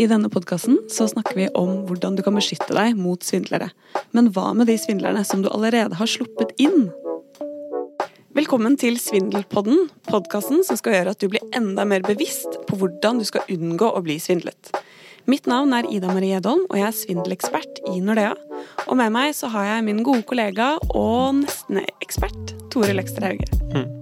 I 0.00 0.06
denne 0.08 0.30
podkasten 0.32 0.78
snakker 0.88 1.36
vi 1.36 1.46
om 1.58 1.82
hvordan 1.84 2.14
du 2.16 2.22
kan 2.24 2.32
beskytte 2.38 2.72
deg 2.72 2.96
mot 2.96 3.20
svindlere. 3.20 3.66
Men 4.16 4.30
hva 4.32 4.54
med 4.56 4.70
de 4.70 4.78
svindlerne 4.80 5.20
som 5.28 5.42
du 5.44 5.50
allerede 5.52 5.98
har 5.98 6.08
sluppet 6.08 6.54
inn? 6.62 6.88
Velkommen 8.32 8.78
til 8.80 8.96
Svindelpodden, 8.96 9.90
podkasten 10.08 10.64
som 10.64 10.80
skal 10.80 10.96
gjøre 10.96 11.12
at 11.12 11.20
du 11.20 11.28
blir 11.28 11.44
enda 11.52 11.84
mer 11.84 12.06
bevisst 12.06 12.62
på 12.70 12.80
hvordan 12.80 13.20
du 13.20 13.28
skal 13.28 13.44
unngå 13.52 13.92
å 13.92 14.00
bli 14.06 14.16
svindlet. 14.22 14.72
Mitt 15.28 15.50
navn 15.50 15.76
er 15.76 15.92
Ida 15.92 16.08
Marie 16.14 16.40
Edholm, 16.40 16.64
og 16.70 16.80
jeg 16.80 16.88
er 16.88 16.96
svindelekspert 17.02 17.84
i 17.92 18.00
Nordea. 18.00 18.32
Og 18.88 18.96
med 18.96 19.12
meg 19.12 19.36
så 19.36 19.52
har 19.52 19.74
jeg 19.74 19.88
min 19.90 20.04
gode 20.06 20.24
kollega 20.24 20.78
og 20.94 21.42
nesten 21.44 21.84
ekspert 22.00 22.56
Tore 22.72 22.96
Lekster 22.96 23.28
Hauge. 23.28 23.52
Mm. 23.74 23.99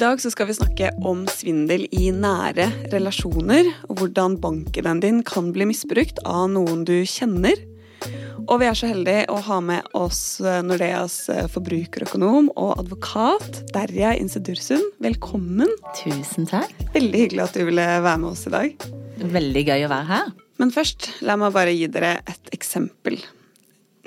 Dag 0.00 0.20
så 0.22 0.30
skal 0.32 0.46
vi 0.48 0.54
snakke 0.56 0.90
om 1.04 1.26
svindel 1.28 1.82
i 1.92 2.06
nære 2.08 2.70
relasjoner, 2.88 3.66
og 3.84 3.98
hvordan 4.00 4.38
banken 4.40 5.02
din 5.02 5.18
kan 5.28 5.50
bli 5.52 5.66
misbrukt 5.68 6.22
av 6.24 6.46
noen 6.54 6.86
du 6.88 7.02
kjenner. 7.04 7.58
Og 8.46 8.62
vi 8.62 8.68
er 8.70 8.78
så 8.78 8.88
heldige 8.88 9.26
å 9.28 9.36
ha 9.44 9.58
med 9.60 9.90
oss 9.92 10.40
eh, 10.40 10.62
Nordeas 10.64 11.18
eh, 11.28 11.44
forbrukerøkonom 11.52 12.48
og 12.54 12.80
advokat 12.80 13.60
Derja 13.74 14.14
Insedursund. 14.16 14.86
Velkommen. 15.04 15.68
Tusen 15.98 16.48
takk. 16.48 16.72
Veldig 16.96 17.20
hyggelig 17.26 17.44
at 17.44 17.58
du 17.58 17.66
ville 17.68 17.84
være 18.00 18.22
med 18.24 18.30
oss 18.30 18.46
i 18.48 18.54
dag. 18.56 18.88
Veldig 19.36 19.66
gøy 19.68 19.84
å 19.84 19.92
være 19.92 20.10
her. 20.14 20.32
Men 20.64 20.72
først, 20.72 21.10
la 21.20 21.36
meg 21.36 21.52
bare 21.58 21.76
gi 21.76 21.92
dere 21.92 22.16
et 22.24 22.56
eksempel. 22.56 23.20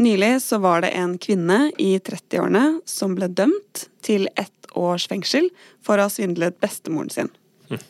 Nylig 0.02 0.42
så 0.42 0.58
var 0.58 0.82
det 0.82 0.94
en 0.98 1.18
kvinne 1.22 1.68
i 1.78 1.98
30-årene 2.02 2.80
som 2.90 3.14
ble 3.18 3.30
dømt 3.30 3.88
til 4.06 4.26
ett 4.36 4.72
års 4.74 5.06
fengsel 5.10 5.52
for 5.86 6.00
å 6.00 6.08
ha 6.08 6.12
svindlet 6.12 6.58
bestemoren 6.64 7.12
sin. 7.14 7.30
Mm. 7.70 7.84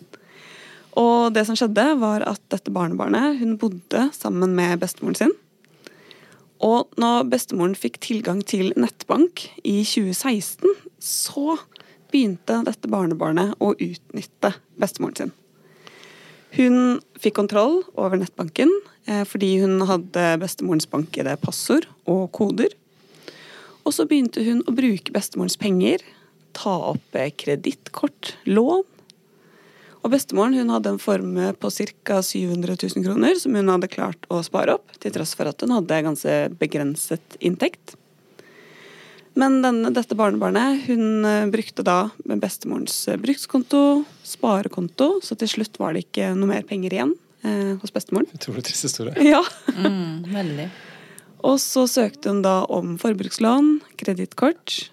Og 0.99 1.33
det 1.33 1.45
som 1.47 1.57
skjedde, 1.57 1.85
var 2.01 2.25
at 2.27 2.41
dette 2.53 2.73
barnebarnet 2.73 3.39
hun 3.39 3.55
bodde 3.61 4.09
sammen 4.13 4.53
med 4.57 4.81
bestemoren 4.83 5.17
sin. 5.17 5.33
Og 6.63 6.91
når 6.99 7.27
bestemoren 7.31 7.75
fikk 7.75 7.99
tilgang 8.03 8.43
til 8.47 8.71
nettbank 8.79 9.47
i 9.63 9.81
2016, 9.83 10.75
så 10.99 11.57
begynte 12.13 12.61
dette 12.67 12.91
barnebarnet 12.91 13.55
å 13.63 13.73
utnytte 13.73 14.53
bestemoren 14.79 15.17
sin. 15.17 15.33
Hun 16.53 16.99
fikk 17.17 17.37
kontroll 17.39 17.81
over 17.97 18.19
nettbanken 18.19 18.69
eh, 19.09 19.23
fordi 19.25 19.55
hun 19.63 19.81
hadde 19.89 20.25
bestemorens 20.41 20.89
bank-ID, 20.89 21.31
passord 21.41 21.87
og 22.05 22.27
koder. 22.35 22.75
Og 23.83 23.95
så 23.95 24.05
begynte 24.07 24.43
hun 24.45 24.61
å 24.69 24.75
bruke 24.75 25.15
bestemorens 25.15 25.57
penger 25.59 26.03
ta 26.53 26.75
opp 26.91 27.17
kredittkort, 27.41 28.35
lån. 28.45 28.83
Og 30.03 30.11
bestemoren 30.11 30.57
hun 30.59 30.71
hadde 30.73 30.93
en 30.93 31.01
formue 31.01 31.53
på 31.57 31.71
ca. 31.71 32.19
700 32.21 32.75
000 32.75 33.05
kroner 33.07 33.39
som 33.39 33.55
hun 33.55 33.71
hadde 33.71 33.89
klart 33.91 34.27
å 34.29 34.41
spare 34.45 34.75
opp, 34.77 34.93
til 34.99 35.15
tross 35.15 35.33
for 35.37 35.49
at 35.49 35.63
hun 35.63 35.73
hadde 35.73 36.01
ganske 36.05 36.37
begrenset 36.59 37.37
inntekt. 37.39 37.95
Men 39.39 39.61
denne, 39.63 39.89
dette 39.95 40.17
barnebarnet 40.17 40.85
hun 40.85 41.25
eh, 41.25 41.49
brukte 41.49 41.85
da 41.85 41.97
bestemorens 42.23 42.95
eh, 43.09 43.19
brukskonto, 43.19 44.03
sparekonto, 44.27 45.17
så 45.25 45.37
til 45.39 45.49
slutt 45.49 45.79
var 45.81 45.95
det 45.95 46.05
ikke 46.05 46.31
noe 46.37 46.51
mer 46.51 46.65
penger 46.69 46.93
igjen 46.93 47.13
eh, 47.41 47.73
hos 47.81 47.93
bestemoren. 47.95 48.29
Utrolig 48.37 48.65
trist 48.69 48.89
historie. 48.89 49.15
Ja. 49.25 49.41
mm, 49.73 50.29
veldig. 50.33 50.69
Og 51.43 51.57
så 51.59 51.87
søkte 51.91 52.31
hun 52.31 52.43
da 52.45 52.61
om 52.71 52.93
forbrukslån, 53.01 53.79
kredittkort, 53.99 54.83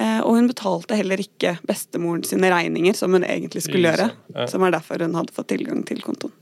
Eh, 0.00 0.20
og 0.24 0.38
hun 0.38 0.48
betalte 0.48 0.96
heller 0.96 1.20
ikke 1.20 1.56
bestemoren 1.68 2.24
sine 2.24 2.50
regninger, 2.52 2.96
som 2.96 3.12
hun 3.12 3.26
egentlig 3.26 3.64
skulle 3.66 3.92
gjøre. 3.92 4.08
Ja. 4.34 4.46
Som 4.50 4.64
er 4.64 4.74
derfor 4.74 5.02
hun 5.04 5.18
hadde 5.18 5.34
fått 5.36 5.50
tilgang 5.52 5.82
til 5.88 6.00
kontoen. 6.04 6.32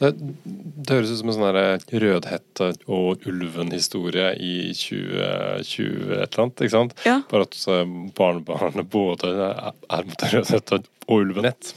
Det, 0.00 0.12
det 0.44 0.92
høres 0.92 1.12
ut 1.14 1.20
som 1.22 1.30
en 1.32 1.38
sånn 1.38 2.00
Rødhette 2.02 2.68
og 2.92 3.24
ulven-historie 3.28 4.34
i 4.36 4.54
2020 4.76 6.12
et 6.18 6.36
eller 6.36 6.44
annet. 6.44 6.60
ikke 6.60 6.74
sant? 6.74 6.94
Ja. 7.06 7.20
Bare 7.30 7.48
at 7.48 7.56
eh, 7.72 7.96
barnebarnet 8.18 8.92
både 8.98 9.32
er 9.32 10.08
mot 10.08 10.28
Rødhette 10.34 10.80
og 11.08 11.18
ulven-nett. 11.22 11.72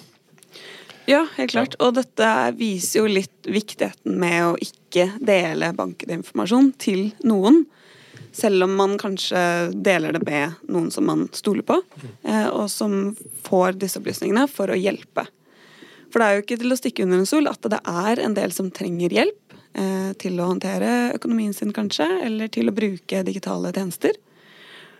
Ja, 1.10 1.24
helt 1.40 1.52
klart. 1.56 1.80
Og 1.82 1.96
dette 1.98 2.28
viser 2.60 3.02
jo 3.02 3.10
litt 3.10 3.50
viktigheten 3.50 4.20
med 4.22 4.44
å 4.46 4.54
ikke 4.62 5.08
dele 5.26 5.72
bankinformasjon 5.78 6.74
til 6.82 7.08
noen. 7.26 7.64
Selv 8.36 8.68
om 8.68 8.76
man 8.78 8.94
kanskje 9.02 9.40
deler 9.74 10.14
det 10.14 10.22
med 10.28 10.60
noen 10.70 10.92
som 10.94 11.08
man 11.10 11.26
stoler 11.34 11.66
på, 11.66 11.80
eh, 12.28 12.48
og 12.52 12.68
som 12.70 13.16
får 13.48 13.80
disse 13.82 13.98
opplysningene 13.98 14.46
for 14.52 14.70
å 14.70 14.78
hjelpe. 14.78 15.26
For 16.10 16.22
det 16.22 16.28
er 16.28 16.38
jo 16.38 16.46
ikke 16.46 16.60
til 16.62 16.74
å 16.74 16.80
stikke 16.80 17.06
under 17.06 17.22
en 17.22 17.30
sol 17.30 17.50
at 17.52 17.70
det 17.72 17.80
er 17.86 18.24
en 18.24 18.36
del 18.38 18.54
som 18.56 18.72
trenger 18.74 19.14
hjelp 19.14 19.58
eh, 19.78 20.12
til 20.22 20.40
å 20.42 20.50
håndtere 20.50 21.14
økonomien 21.18 21.54
sin, 21.56 21.74
kanskje, 21.76 22.08
eller 22.26 22.50
til 22.54 22.72
å 22.72 22.76
bruke 22.76 23.24
digitale 23.28 23.74
tjenester. 23.76 24.18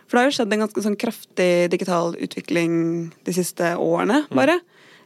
For 0.06 0.16
det 0.16 0.22
har 0.22 0.30
jo 0.30 0.36
skjedd 0.40 0.54
en 0.54 0.62
ganske 0.64 0.82
sånn 0.82 0.98
kraftig 0.98 1.52
digital 1.70 2.16
utvikling 2.18 2.74
de 3.26 3.34
siste 3.34 3.74
årene, 3.78 4.24
mm. 4.26 4.38
bare. 4.38 4.58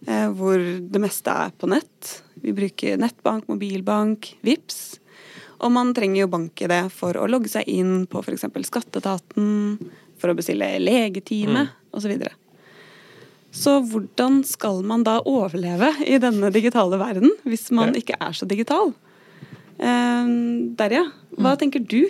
Eh, 0.04 0.28
hvor 0.36 0.60
det 0.60 1.00
meste 1.00 1.32
er 1.32 1.52
på 1.56 1.68
nett. 1.68 2.12
Vi 2.44 2.52
bruker 2.56 3.00
nettbank, 3.00 3.48
mobilbank, 3.48 4.34
VIPS. 4.44 4.80
Og 5.64 5.72
man 5.72 5.94
trenger 5.96 6.24
jo 6.24 6.30
bank-ID 6.32 6.74
for 6.92 7.16
å 7.16 7.28
logge 7.30 7.52
seg 7.52 7.68
inn 7.70 8.04
på 8.10 8.20
f.eks. 8.20 8.44
Skatteetaten, 8.68 9.78
for 10.20 10.32
å 10.32 10.36
bestille 10.36 10.74
legetime 10.82 11.66
mm. 11.66 11.76
osv. 11.92 12.04
Så, 12.04 12.10
videre. 12.10 12.34
Så 13.54 13.78
hvordan 13.86 14.42
skal 14.46 14.82
man 14.86 15.04
da 15.06 15.20
overleve 15.30 15.92
i 16.10 16.18
denne 16.22 16.50
digitale 16.54 16.98
verden, 16.98 17.30
hvis 17.46 17.70
man 17.74 17.94
ikke 17.94 18.18
er 18.18 18.34
så 18.34 18.48
digital? 18.50 18.92
Eh, 19.78 20.34
Derja, 20.78 21.06
hva 21.38 21.54
mm. 21.54 21.60
tenker 21.62 21.84
du? 21.86 22.02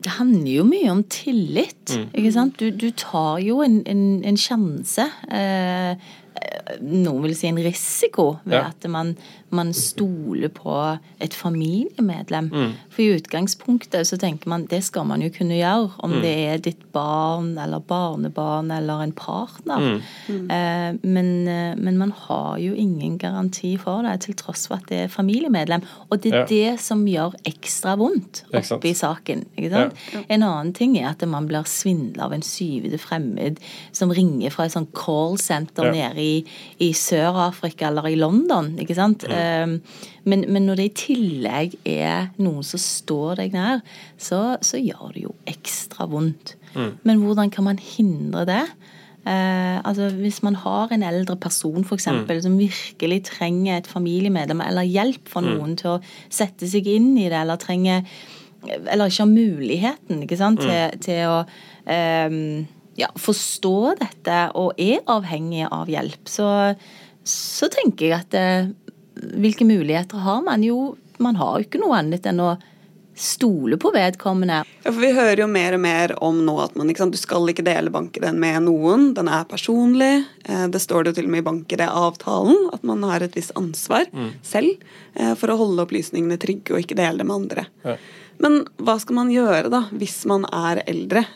Det 0.00 0.16
handler 0.16 0.50
jo 0.54 0.64
mye 0.64 0.90
om 0.90 1.02
tillit. 1.12 1.92
Mm. 1.92 2.06
ikke 2.16 2.32
sant? 2.32 2.58
Du, 2.58 2.70
du 2.72 2.88
tar 2.96 3.38
jo 3.44 3.60
en, 3.64 3.82
en, 3.86 4.04
en 4.24 4.38
sjanse. 4.40 5.04
Eh, 5.28 6.10
noen 6.80 7.24
vil 7.24 7.34
si 7.36 7.48
en 7.48 7.58
risiko 7.60 8.26
ved 8.44 8.56
ja. 8.56 8.68
at 8.70 8.86
man, 8.90 9.14
man, 9.54 9.72
stoler 9.76 10.50
på 10.54 10.74
et 11.22 11.34
familiemedlem. 11.36 12.50
Mm. 12.52 12.72
For 12.92 13.04
i 13.04 13.18
utgangspunktet 13.18 14.08
så 14.08 14.18
tenker 14.20 14.50
man 14.52 14.66
det 14.70 14.82
skal 14.86 15.06
man 15.08 15.22
jo 15.24 15.30
kunne 15.34 15.58
gjøre, 15.58 15.90
om 16.04 16.14
mm. 16.14 16.20
det 16.24 16.34
er 16.52 16.62
ditt 16.64 16.84
barn 16.94 17.52
eller 17.60 17.82
barnebarn 17.82 18.70
eller 18.74 19.04
en 19.04 19.14
partner. 19.16 20.00
Mm. 20.28 20.44
Eh, 20.56 21.00
men, 21.02 21.30
eh, 21.48 21.74
men, 21.76 21.98
man 22.00 22.14
har 22.26 22.58
jo 22.62 22.74
ingen 22.74 23.18
garanti 23.20 23.74
for 23.80 24.06
det, 24.06 24.20
til 24.26 24.38
tross 24.38 24.66
for 24.70 24.80
at 24.80 24.88
det 24.90 25.04
er 25.04 25.12
familiemedlem. 25.12 25.84
Og 26.08 26.22
det 26.22 26.32
er 26.32 26.44
ja. 26.44 26.46
det 26.50 26.84
som 26.84 27.04
gjør 27.08 27.36
ekstra 27.48 27.96
vondt 28.00 28.44
oppi 28.54 28.94
saken. 28.96 29.44
ikke 29.56 29.72
sant? 29.74 29.98
Ja. 30.14 30.24
En 30.36 30.46
annen 30.46 30.72
ting 30.76 30.96
er 31.00 31.10
at 31.12 31.24
man 31.28 31.48
blir 31.50 31.66
svindla 31.68 32.28
av 32.28 32.36
en 32.36 32.44
syvende 32.46 33.00
fremmed 33.00 33.60
som 33.96 34.12
ringer 34.14 34.52
fra 34.54 34.66
et 34.66 34.74
sånt 34.74 34.92
callsenter 34.96 35.90
nede 35.92 36.22
i, 36.22 36.29
i 36.80 36.90
Sør-Afrika 36.96 37.88
eller 37.90 38.08
i 38.10 38.18
London. 38.18 38.72
ikke 38.80 38.96
sant? 38.98 39.26
Mm. 39.28 39.76
Men, 40.24 40.46
men, 40.48 40.68
når 40.68 40.80
det 40.80 40.86
i 40.88 40.94
tillegg 41.04 41.76
er 41.88 42.30
noen 42.42 42.64
som 42.66 42.82
står 42.82 43.42
deg 43.42 43.56
nær, 43.56 43.84
så, 44.20 44.56
så 44.64 44.80
gjør 44.80 45.14
det 45.16 45.26
jo 45.26 45.34
ekstra 45.50 46.08
vondt. 46.10 46.56
Mm. 46.74 46.90
Men 47.08 47.22
hvordan 47.24 47.52
kan 47.54 47.66
man 47.70 47.80
hindre 47.82 48.46
det? 48.48 48.64
Eh, 49.28 49.76
altså 49.84 50.08
Hvis 50.16 50.42
man 50.42 50.54
har 50.56 50.92
en 50.92 51.02
eldre 51.02 51.36
person 51.36 51.84
for 51.84 51.94
eksempel, 51.94 52.36
mm. 52.36 52.42
som 52.42 52.58
virkelig 52.58 53.24
trenger 53.28 53.76
et 53.76 53.86
familiemedlem 53.86 54.60
eller 54.64 54.88
hjelp 54.88 55.28
fra 55.28 55.42
mm. 55.44 55.50
noen 55.50 55.76
til 55.76 55.96
å 55.96 56.02
sette 56.32 56.68
seg 56.68 56.88
inn 56.88 57.12
i 57.18 57.28
det, 57.28 57.36
eller 57.36 57.60
trenger 57.60 58.06
eller 58.68 59.08
ikke 59.08 59.24
har 59.24 59.30
muligheten 59.30 60.22
ikke 60.24 60.36
sant, 60.36 60.60
mm. 60.60 60.68
til, 60.68 61.00
til 61.06 61.20
å 61.30 61.38
um, 62.28 62.66
ja, 63.00 63.10
forstår 63.18 64.00
dette 64.02 64.40
og 64.58 64.80
er 64.80 65.00
avhengig 65.10 65.66
av 65.70 65.90
hjelp, 65.90 66.28
så, 66.28 66.48
så 67.24 67.70
tenker 67.72 68.10
jeg 68.10 68.18
at 68.18 68.36
eh, 68.38 68.72
hvilke 69.40 69.66
muligheter 69.68 70.22
har 70.24 70.42
man? 70.46 70.64
Jo, 70.64 70.94
man 71.20 71.38
har 71.40 71.58
jo 71.58 71.68
ikke 71.68 71.80
noe 71.82 71.98
annet 72.00 72.28
enn 72.28 72.44
å 72.44 72.54
stole 73.20 73.76
på 73.76 73.90
vedkommende. 73.92 74.62
Ja, 74.82 74.92
for 74.92 75.00
Vi 75.02 75.10
hører 75.12 75.42
jo 75.42 75.48
mer 75.50 75.74
og 75.76 75.82
mer 75.84 76.14
om 76.24 76.38
nå 76.46 76.54
at 76.62 76.76
man 76.78 76.88
ikke 76.88 77.02
sant, 77.02 77.16
du 77.16 77.20
skal 77.20 77.50
ikke 77.52 77.66
dele 77.66 77.92
banken 77.92 78.38
med 78.40 78.64
noen. 78.64 79.10
Den 79.16 79.28
er 79.28 79.44
personlig. 79.50 80.24
Eh, 80.46 80.66
det 80.72 80.80
står 80.80 81.04
det 81.04 81.12
jo 81.12 81.18
til 81.18 81.28
og 81.28 81.34
med 81.34 81.44
i 81.44 81.48
banker-avtalen 81.50 82.70
at 82.76 82.86
man 82.86 83.04
har 83.10 83.26
et 83.26 83.36
visst 83.36 83.52
ansvar 83.60 84.08
mm. 84.12 84.30
selv 84.46 84.72
eh, 85.14 85.34
for 85.36 85.52
å 85.52 85.58
holde 85.60 85.84
opplysningene 85.84 86.40
trygge 86.40 86.72
og 86.72 86.84
ikke 86.84 86.96
dele 86.96 87.20
det 87.20 87.28
med 87.28 87.36
andre. 87.42 87.66
Ja. 87.84 87.98
Men 88.40 88.62
hva 88.80 88.96
skal 89.02 89.18
man 89.18 89.34
gjøre 89.34 89.68
da 89.68 89.84
hvis 89.92 90.22
man 90.30 90.46
er 90.48 90.80
eldre? 90.88 91.26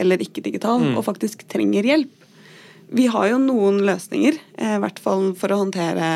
Eller 0.00 0.22
ikke-digital, 0.22 0.80
mm. 0.82 0.94
og 0.98 1.04
faktisk 1.06 1.44
trenger 1.50 1.86
hjelp. 1.86 2.24
Vi 2.94 3.06
har 3.10 3.28
jo 3.30 3.40
noen 3.42 3.80
løsninger, 3.86 4.38
eh, 4.58 4.76
i 4.76 4.82
hvert 4.82 5.00
fall 5.02 5.32
for 5.38 5.54
å 5.54 5.60
håndtere 5.62 6.08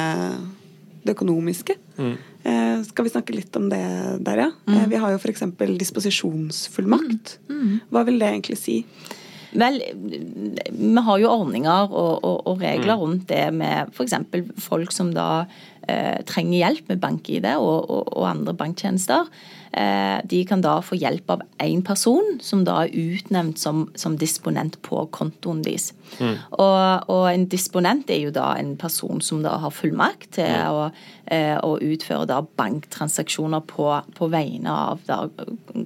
det 1.04 1.14
økonomiske. 1.14 1.78
Mm. 1.98 2.16
Eh, 2.48 2.82
skal 2.86 3.06
vi 3.06 3.12
snakke 3.12 3.34
litt 3.34 3.56
om 3.58 3.68
det 3.70 3.84
der, 4.24 4.44
ja? 4.44 4.50
Mm. 4.68 4.74
Eh, 4.76 4.88
vi 4.92 5.00
har 5.02 5.14
jo 5.14 5.20
f.eks. 5.20 5.46
disposisjonsfullmakt. 5.80 7.38
Mm. 7.48 7.58
Mm. 7.58 7.80
Hva 7.90 8.04
vil 8.08 8.20
det 8.20 8.28
egentlig 8.32 8.58
si? 8.60 8.76
Vel, 9.58 9.80
vi 9.80 11.02
har 11.06 11.20
jo 11.22 11.30
ordninger 11.32 11.88
og, 11.88 12.18
og, 12.20 12.42
og 12.50 12.60
regler 12.60 12.94
mm. 12.94 13.02
rundt 13.02 13.28
det 13.30 13.46
med 13.56 13.94
f.eks. 13.94 14.18
folk 14.60 14.92
som 14.92 15.14
da 15.16 15.46
eh, 15.88 16.20
trenger 16.28 16.58
hjelp 16.60 16.92
med 16.92 17.00
bank-ID 17.02 17.48
og, 17.56 17.88
og, 17.88 18.12
og 18.12 18.28
andre 18.28 18.54
banktjenester. 18.58 19.30
Eh, 19.72 20.18
de 20.24 20.44
kan 20.48 20.62
da 20.64 20.78
få 20.84 20.96
hjelp 20.98 21.30
av 21.30 21.42
én 21.62 21.82
person, 21.84 22.38
som 22.40 22.64
da 22.64 22.84
er 22.84 22.94
utnevnt 22.96 23.60
som, 23.60 23.88
som 23.98 24.16
disponent 24.20 24.80
på 24.86 25.04
kontoen 25.14 25.62
deres. 25.66 25.92
Mm. 26.18 26.34
Og, 26.58 27.10
og, 27.10 27.24
en 27.30 27.46
disponent 27.50 28.10
er 28.10 28.22
jo 28.24 28.32
da 28.34 28.52
en 28.58 28.74
person 28.80 29.22
som 29.24 29.42
da 29.44 29.56
har 29.62 29.74
fullmakt 29.74 30.32
til 30.38 30.48
mm. 30.48 30.74
å, 30.74 30.86
eh, 31.34 31.54
å, 31.60 31.76
utføre 31.78 32.26
da 32.30 32.40
banktransaksjoner 32.42 33.62
på, 33.68 33.86
på 34.16 34.30
vegne 34.32 34.72
av 34.72 35.04
da 35.08 35.20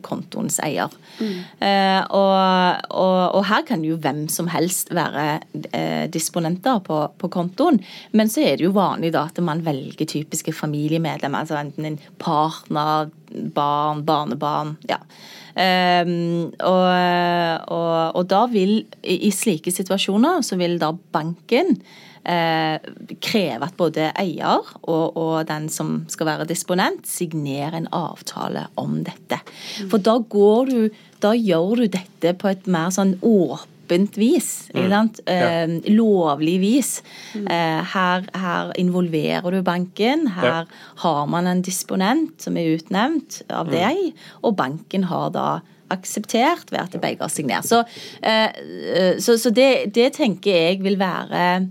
kontoens 0.07 0.59
eier. 0.65 0.93
Mm. 1.19 1.35
Eh, 1.67 2.01
og, 2.09 2.89
og, 2.91 3.21
og, 3.39 3.43
her 3.51 3.67
kan 3.69 3.85
jo 3.87 3.99
hvem 4.03 4.25
som 4.33 4.51
helst 4.53 4.95
være 4.95 5.27
eh, 5.73 6.09
disponenter 6.13 6.81
på, 6.87 7.03
på, 7.19 7.33
kontoen. 7.33 7.83
Men 8.17 8.33
så 8.33 8.47
er 8.47 8.59
det 8.59 8.69
jo 8.69 8.77
vanlig 8.77 9.13
da 9.17 9.27
at 9.31 9.43
man 9.45 9.65
velger 9.67 10.09
typiske 10.09 10.55
familiemedlemmer, 10.57 11.45
altså 11.45 11.61
enten 11.61 11.89
en 11.89 12.01
partner, 12.23 13.13
barn, 13.55 14.05
barnebarn. 14.09 14.77
ja. 14.91 15.03
Um, 15.53 16.53
og, 16.65 16.87
og, 17.69 18.17
og, 18.17 18.23
da 18.31 18.47
vil, 18.49 18.79
i 19.05 19.31
slike 19.35 19.75
situasjoner, 19.75 20.41
så 20.47 20.57
vil 20.61 20.79
da 20.81 20.95
banken 21.13 21.77
Eh, 22.23 22.77
kreve 23.19 23.67
at 23.67 23.75
både 23.75 24.05
eier 24.15 24.61
og, 24.87 25.17
og, 25.19 25.41
den 25.49 25.65
som 25.75 26.05
skal 26.07 26.29
være 26.29 26.47
disponent, 26.47 27.03
signerer 27.11 27.75
en 27.75 27.89
avtale 27.91 28.69
om 28.79 29.01
dette. 29.03 29.41
For 29.91 29.99
da 29.99 30.21
går 30.23 30.71
du 30.71 30.79
Da 31.23 31.33
gjør 31.39 31.83
du 31.83 31.87
dette 31.87 32.33
på 32.35 32.49
et 32.51 32.65
mer 32.67 32.91
sånn 32.95 33.13
åpent 33.23 33.72
åpent 33.93 34.17
vis. 34.17 34.71
Mm. 34.75 34.91
Ja. 34.91 35.33
Eh, 35.33 35.93
lovlig 35.93 36.61
vis. 36.61 37.03
Mm. 37.35 37.47
Eh, 37.47 37.85
her, 37.95 38.25
her, 38.35 38.73
involverer 38.79 39.51
du 39.51 39.63
banken. 39.63 40.27
Her 40.29 40.47
ja. 40.47 40.65
har 40.97 41.27
man 41.27 41.47
en 41.47 41.63
disponent 41.63 42.41
som 42.43 42.57
er 42.57 42.77
utnevnt 42.77 43.43
av 43.49 43.69
mm. 43.69 43.75
deg, 43.75 44.25
og 44.43 44.57
banken 44.57 45.05
har 45.05 45.31
da 45.35 45.61
akseptert 45.93 46.73
ved 46.73 46.81
at 46.81 47.01
begge 47.01 47.21
har 47.21 47.33
signert. 47.33 47.69
Så, 47.69 47.83
eh, 48.23 49.19
så, 49.21 49.37
så 49.39 49.53
det, 49.53 49.93
det, 49.95 50.15
tenker 50.17 50.57
jeg 50.57 50.81
vil 50.85 50.99
være 51.01 51.69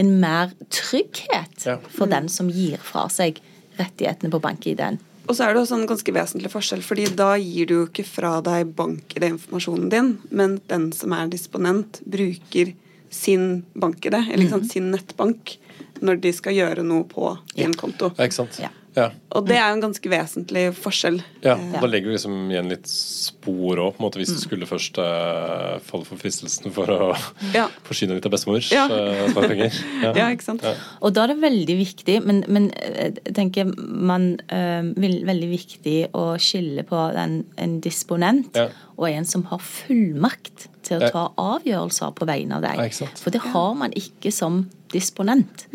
en 0.00 0.12
mer 0.20 0.52
trygghet 0.72 1.66
ja. 1.66 1.78
for 1.88 2.10
den 2.10 2.28
som 2.32 2.50
gir 2.52 2.80
fra 2.80 3.08
seg 3.12 3.40
rettighetene 3.78 4.32
på 4.32 4.40
bank-ID-en. 4.42 5.00
Og 5.28 5.36
så 5.36 5.46
er 5.46 5.54
det 5.54 5.62
også 5.62 5.78
en 5.78 5.86
ganske 5.86 6.14
vesentlig 6.14 6.50
forskjell, 6.52 6.82
fordi 6.84 7.06
da 7.18 7.32
gir 7.38 7.68
du 7.70 7.74
jo 7.76 7.86
ikke 7.86 8.04
fra 8.06 8.36
deg 8.44 8.72
bank-ID-informasjonen 8.78 9.90
din, 9.92 10.14
men 10.34 10.58
den 10.72 10.90
som 10.96 11.14
er 11.16 11.30
disponent, 11.30 12.00
bruker 12.04 12.74
sin 13.12 13.64
bank-ID, 13.74 14.14
eller 14.14 14.46
mm 14.46 14.52
-hmm. 14.52 14.68
sin 14.68 14.90
nettbank, 14.90 15.58
når 16.00 16.16
de 16.20 16.32
skal 16.32 16.54
gjøre 16.54 16.82
noe 16.82 17.04
på 17.04 17.38
din 17.54 17.74
konto. 17.74 18.12
Ja, 18.16 18.24
ikke 18.24 18.34
sant? 18.34 18.58
Ja. 18.58 18.68
Ja. 18.96 19.08
Og 19.32 19.46
det 19.48 19.56
er 19.56 19.70
jo 19.70 19.76
en 19.78 19.84
ganske 19.86 20.10
vesentlig 20.12 20.64
forskjell. 20.76 21.18
Ja, 21.44 21.54
og 21.56 21.78
Da 21.80 21.88
legger 21.88 22.10
du 22.10 22.16
liksom 22.16 22.50
igjen 22.52 22.68
litt 22.72 22.88
spor 22.90 23.80
òg, 23.80 24.00
hvis 24.18 24.32
du 24.34 24.36
mm. 24.36 24.42
skulle 24.42 24.68
først 24.68 25.00
uh, 25.00 25.78
falle 25.86 26.04
for 26.08 26.20
fristelsen 26.20 26.74
for 26.76 26.92
å 26.92 27.12
ja. 27.54 27.68
forsyne 27.88 28.18
litt 28.18 28.28
av 28.28 28.34
bestemors 28.34 28.68
ja. 28.74 28.84
uh, 28.90 29.32
penger. 29.38 29.72
Ja. 30.02 30.10
ja. 30.16 30.26
ikke 30.34 30.44
sant. 30.44 30.64
Og 31.04 31.14
da 31.14 31.24
er 31.24 31.32
det 31.32 31.42
veldig 31.42 31.76
viktig, 31.78 32.16
men, 32.26 32.42
men 32.52 32.68
eh, 32.80 33.12
jeg 33.22 33.34
tenker 33.36 33.70
man 33.78 34.32
uh, 34.50 34.82
vil 34.98 35.22
veldig 35.28 35.48
viktig 35.52 35.96
å 36.18 36.24
skille 36.42 36.84
på 36.88 37.00
den, 37.16 37.42
en 37.60 37.78
disponent 37.84 38.58
og 38.58 39.08
en 39.08 39.26
som 39.28 39.46
har 39.50 39.62
fullmakt 39.62 40.68
til 40.86 40.98
å 40.98 41.10
ta 41.14 41.24
avgjørelser 41.40 42.14
på 42.18 42.26
vegne 42.28 42.58
av 42.58 42.66
deg. 42.66 42.92
For 43.20 43.34
det 43.34 43.42
har 43.52 43.74
man 43.78 43.94
ikke 43.98 44.32
som 44.34 44.64
disponent. 44.92 45.66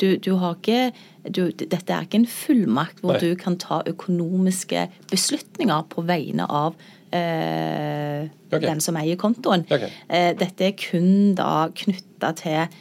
Du, 0.00 0.16
du, 0.16 0.32
har 0.40 0.56
ikke 0.58 0.92
du, 1.28 1.44
Dette 1.52 1.92
er 1.92 2.06
ikke 2.06 2.22
en 2.22 2.28
fullmakt 2.30 3.02
hvor 3.02 3.18
Nei. 3.18 3.22
du 3.22 3.38
kan 3.40 3.58
ta 3.60 3.82
økonomiske 3.88 4.88
beslutninger 5.12 5.86
på 5.92 6.04
vegne 6.08 6.48
av 6.48 6.78
eh, 7.14 8.28
okay. 8.50 8.64
den 8.66 8.82
som 8.84 8.98
eier 9.00 9.20
kontoen. 9.20 9.66
Okay. 9.68 9.92
Eh, 10.08 10.32
dette 10.38 10.70
er 10.70 10.76
kun 10.78 11.36
da 11.38 11.68
knytta 11.76 12.32
til 12.40 12.80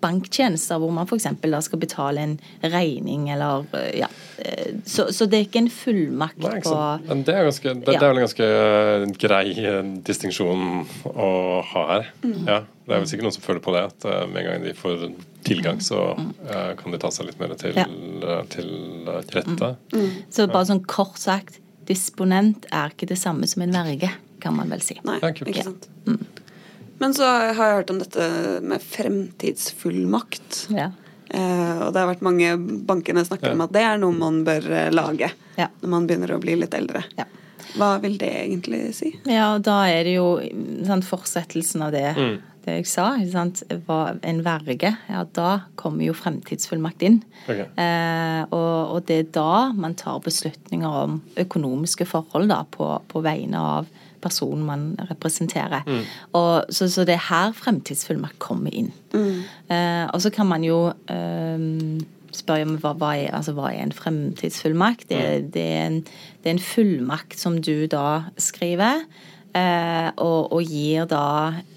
banktjenester 0.00 0.80
hvor 0.82 0.92
man 0.94 1.06
f.eks. 1.06 1.28
skal 1.66 1.80
betale 1.80 2.24
en 2.24 2.36
regning 2.62 3.28
eller 3.30 3.66
eh, 3.78 4.00
ja. 4.00 4.08
Eh, 4.38 4.74
så, 4.84 5.08
så 5.14 5.28
det 5.30 5.38
er 5.38 5.46
ikke 5.46 5.62
en 5.64 5.70
fullmakt 5.70 6.40
Nei, 6.42 6.60
på 6.64 6.76
Men 7.06 7.24
det 7.26 7.36
er, 7.36 7.46
ganske, 7.48 7.74
det, 7.74 7.94
ja. 7.94 8.00
det 8.00 8.06
er 8.06 8.12
vel 8.12 8.20
en 8.20 8.26
ganske 8.26 8.50
grei 9.20 9.44
distinksjon 10.06 10.66
å 11.10 11.30
ha 11.72 11.84
her. 11.94 12.12
Mm. 12.24 12.38
Ja, 12.48 12.60
det 12.86 12.94
er 12.96 13.02
vel 13.02 13.10
sikkert 13.10 13.28
noen 13.28 13.36
som 13.38 13.46
føler 13.46 13.64
på 13.64 13.74
det, 13.76 13.84
at 13.92 14.08
med 14.32 14.40
en 14.42 14.48
gang 14.48 14.64
de 14.64 14.74
får 14.78 15.04
tilgang, 15.46 15.80
så 15.84 16.00
uh, 16.16 16.72
kan 16.78 16.92
de 16.92 17.00
ta 17.00 17.10
seg 17.14 17.30
litt 17.30 17.38
mer 17.40 17.54
til, 17.60 17.76
ja. 17.78 17.86
til 18.52 18.72
rette. 19.36 19.74
Mm. 19.94 20.00
Mm. 20.00 20.10
Så 20.32 20.48
bare 20.50 20.68
sånn 20.72 20.82
kort 20.90 21.20
sagt, 21.20 21.60
disponent 21.88 22.66
er 22.70 22.92
ikke 22.94 23.08
det 23.10 23.18
samme 23.20 23.48
som 23.50 23.64
en 23.64 23.74
verge, 23.74 24.10
kan 24.40 24.56
man 24.56 24.72
vel 24.72 24.82
si. 24.84 24.98
Nei, 25.06 25.18
ikke 25.30 25.64
sant. 25.66 25.88
Mm. 26.08 26.20
Men 27.00 27.14
så 27.16 27.24
har 27.24 27.46
jeg 27.48 27.56
hørt 27.56 27.90
om 27.92 28.00
dette 28.02 28.26
med 28.60 28.82
fremtidsfullmakt. 28.84 30.66
Ja. 30.76 30.90
Eh, 31.30 31.76
og 31.86 31.94
det 31.94 32.02
har 32.02 32.10
vært 32.10 32.24
mange 32.26 32.54
bankene 32.88 33.22
snakker 33.24 33.52
ja. 33.52 33.56
om 33.56 33.62
at 33.64 33.72
det 33.74 33.84
er 33.86 34.00
noe 34.02 34.16
man 34.16 34.42
bør 34.46 34.66
eh, 34.66 34.88
lage 34.90 35.30
ja. 35.56 35.68
når 35.80 35.92
man 35.92 36.08
begynner 36.08 36.34
å 36.34 36.40
bli 36.42 36.58
litt 36.58 36.74
eldre. 36.76 37.04
Ja. 37.18 37.28
Hva 37.78 37.94
vil 38.02 38.16
det 38.18 38.30
egentlig 38.42 38.82
si? 38.98 39.12
Ja, 39.30 39.54
da 39.62 39.84
er 39.88 40.04
det 40.08 40.16
jo 40.16 40.32
sant, 40.88 41.06
fortsettelsen 41.06 41.84
av 41.86 41.94
det, 41.94 42.08
mm. 42.18 42.34
det 42.66 42.76
jeg 42.80 42.88
sa. 42.90 43.12
Sant, 43.30 43.62
en 43.70 44.42
verge. 44.42 44.90
Ja, 45.06 45.22
da 45.38 45.52
kommer 45.78 46.04
jo 46.08 46.16
fremtidsfullmakt 46.18 47.04
inn. 47.06 47.20
Okay. 47.46 47.68
Eh, 47.78 48.42
og, 48.50 48.96
og, 48.96 49.00
det 49.06 49.20
er 49.22 49.32
da 49.38 49.70
man 49.76 49.94
tar 49.96 50.18
beslutninger 50.26 51.00
om 51.04 51.20
økonomiske 51.40 52.08
forhold 52.10 52.50
da, 52.50 52.64
på, 52.74 52.90
på 53.08 53.22
vegne 53.24 53.62
av 53.78 53.90
personen 54.22 54.64
man 54.66 54.86
representerer. 55.10 55.82
Mm. 55.86 56.02
Og, 56.32 56.64
så, 56.70 56.88
så, 56.88 57.04
det 57.08 57.16
er 57.16 57.26
her 57.30 57.52
fremtidsfullmakt 57.56 58.38
kommer 58.42 58.74
inn. 58.74 58.92
Mm. 59.14 59.42
Eh, 59.72 60.06
og 60.12 60.22
så 60.22 60.32
kan 60.34 60.48
man 60.50 60.64
jo 60.66 60.90
eh, 61.10 61.68
spørre 62.36 62.66
om 62.66 62.76
hva, 62.80 62.94
hva, 62.98 63.14
er, 63.18 63.34
altså, 63.36 63.54
hva, 63.56 63.72
er, 63.72 63.84
en 63.84 63.96
fremtidsfullmakt. 63.96 65.08
Det, 65.10 65.20
mm. 65.20 65.50
det, 65.54 65.66
er 65.66 65.84
en, 65.86 66.00
det, 66.04 66.46
er 66.46 66.54
en, 66.54 66.64
fullmakt 66.70 67.38
som 67.40 67.58
du 67.62 67.86
da 67.90 68.30
skriver, 68.40 69.04
eh, 69.56 70.08
og, 70.16 70.52
og, 70.52 70.62
gir 70.62 71.08
da 71.10 71.24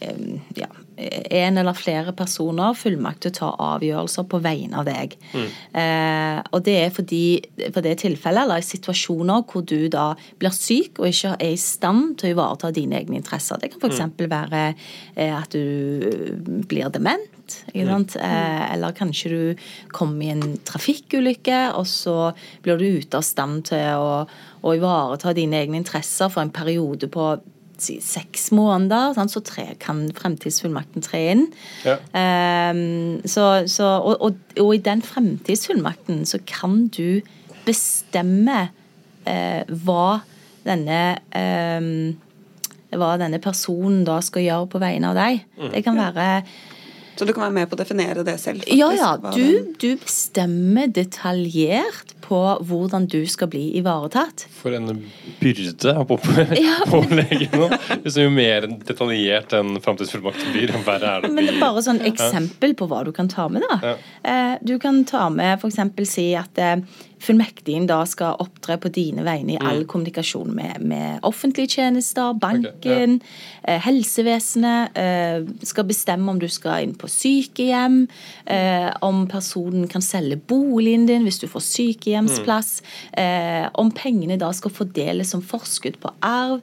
eh, 0.03 0.39
ja, 0.59 0.69
en 0.97 1.57
eller 1.57 1.73
flere 1.77 2.13
personer 2.15 2.75
fullmakt 2.77 3.23
til 3.23 3.33
å 3.33 3.37
ta 3.37 3.49
avgjørelser 3.73 4.27
på 4.29 4.39
vegne 4.43 4.81
av 4.81 4.87
deg. 4.87 5.15
Mm. 5.33 5.47
Eh, 5.81 6.39
og 6.53 6.63
det 6.67 6.75
er 6.83 6.93
fordi 6.93 7.23
for 7.73 7.81
det 7.85 7.95
tilfellet, 8.03 8.45
eller 8.45 8.61
i 8.61 8.67
situasjoner 8.67 9.45
hvor 9.49 9.65
du 9.65 9.89
da 9.93 10.11
blir 10.41 10.53
syk 10.53 11.01
og 11.01 11.09
ikke 11.09 11.35
er 11.39 11.55
i 11.55 11.59
stand 11.59 12.17
til 12.21 12.31
å 12.31 12.35
ivareta 12.37 12.73
dine 12.75 12.99
egne 13.01 13.19
interesser. 13.21 13.61
Det 13.61 13.73
kan 13.73 13.81
f.eks. 13.81 14.03
Mm. 14.13 14.27
være 14.33 14.65
eh, 14.69 15.33
at 15.33 15.55
du 15.55 16.61
blir 16.69 16.93
dement. 16.93 17.29
Mm. 17.73 18.05
Eh, 18.15 18.73
eller 18.73 18.95
kanskje 18.97 19.33
du 19.33 19.65
kommer 19.93 20.27
i 20.27 20.33
en 20.35 20.59
trafikkulykke, 20.65 21.63
og 21.79 21.87
så 21.89 22.17
blir 22.63 22.79
du 22.79 23.01
ute 23.01 23.19
av 23.19 23.25
stand 23.25 23.65
til 23.71 23.97
å, 23.97 24.23
å 24.61 24.77
ivareta 24.77 25.33
dine 25.35 25.59
egne 25.59 25.81
interesser 25.81 26.31
for 26.33 26.45
en 26.45 26.53
periode 26.53 27.09
på 27.11 27.33
si, 27.83 27.99
seks 28.03 28.49
måneder, 28.55 29.13
sant, 29.17 29.33
så 29.33 29.43
tre, 29.45 29.67
kan 29.81 30.05
fremtidsfullmakten 30.17 31.05
tre 31.05 31.23
inn. 31.33 31.45
Ja. 31.85 31.97
Um, 32.15 33.21
så, 33.29 33.65
så, 33.71 33.95
og, 33.99 34.17
og, 34.19 34.57
og, 34.57 34.73
i 34.75 34.83
den 34.83 35.03
fremtidsfullmakten 35.05 36.23
så 36.29 36.41
kan 36.49 36.87
du 36.93 37.21
bestemme 37.67 38.67
uh, 39.27 39.61
hva 39.85 40.07
denne 40.63 41.01
um, 41.35 42.13
hva 42.93 43.15
denne 43.17 43.39
personen 43.41 44.03
da 44.07 44.19
skal 44.23 44.45
gjøre 44.45 44.69
på 44.69 44.81
vegne 44.81 45.11
av 45.11 45.17
deg. 45.17 45.43
Mm. 45.57 45.71
Det 45.73 45.81
kan 45.85 45.97
være 45.97 46.27
så 47.15 47.25
du 47.25 47.33
kan 47.33 47.45
være 47.45 47.55
med 47.59 47.69
på 47.69 47.77
å 47.77 47.79
definere 47.79 48.25
det 48.25 48.35
selv? 48.41 48.63
Faktisk, 48.63 48.79
ja, 48.79 48.89
ja. 48.97 49.33
Du, 49.35 49.73
du, 49.79 49.89
bestemmer 50.01 50.89
detaljert 50.93 52.15
på 52.23 52.39
hvordan 52.65 53.05
du 53.11 53.21
skal 53.29 53.51
bli 53.53 53.65
ivaretatt. 53.77 54.47
For 54.55 54.73
en 54.73 55.03
byrde 55.41 55.95
å 55.99 56.07
pålegge 56.09 57.49
nå. 57.61 57.69
Jo 58.23 58.29
mer 58.33 58.67
detaljert 58.87 59.53
enn 59.57 59.77
framtidsfullmakten 59.83 60.53
blir, 60.55 60.73
verre 60.87 61.17
er 61.17 61.23
det 61.25 61.29
å 61.29 61.33
bli 61.33 61.37
Men 61.37 61.49
det 61.49 61.55
er 61.57 61.63
bare 61.63 61.85
sånn 61.85 62.01
eksempel 62.07 62.75
på 62.79 62.89
hva 62.89 63.03
du 63.05 63.13
kan 63.15 63.29
ta 63.31 63.49
med, 63.51 63.65
da. 63.69 63.93
Ja. 63.93 63.95
Eh, 64.23 64.53
du 64.65 64.77
kan 64.81 65.03
ta 65.09 65.27
med 65.33 65.59
f.eks. 65.59 65.81
si 66.09 66.31
at 66.39 66.61
eh, 66.61 66.77
fullmektigen 67.23 67.87
da 67.89 68.01
skal 68.09 68.37
opptre 68.43 68.77
på 68.81 68.91
dine 68.93 69.23
vegne 69.25 69.55
i 69.55 69.59
all 69.61 69.83
mm. 69.83 69.87
kommunikasjon 69.91 70.51
med, 70.55 70.83
med, 70.83 71.19
offentlige 71.27 71.77
tjenester, 71.77 72.33
banken, 72.39 72.73
okay, 72.77 73.07
ja. 73.63 73.75
eh, 73.75 73.81
helsevesenet. 73.85 74.97
Eh, 74.99 75.47
skal 75.67 75.87
bestemme 75.89 76.31
om 76.31 76.41
du 76.41 76.47
skal 76.51 76.85
inn 76.85 76.95
på 76.99 77.09
sykehjem, 77.11 78.03
eh, 78.45 78.89
om 79.05 79.23
personen 79.31 79.87
kan 79.91 80.03
selge 80.03 80.39
boligen 80.49 81.07
din 81.09 81.27
hvis 81.27 81.41
du 81.43 81.47
får 81.51 81.65
sykehjemsplass, 81.69 82.75
mm. 82.83 82.91
Eh, 83.23 83.67
om 83.79 83.89
pengene 83.93 84.37
da 84.39 84.49
skal 84.55 84.71
fordeles 84.73 85.29
som 85.33 85.41
forskudd 85.45 85.99
på 86.01 86.11
arv. 86.25 86.61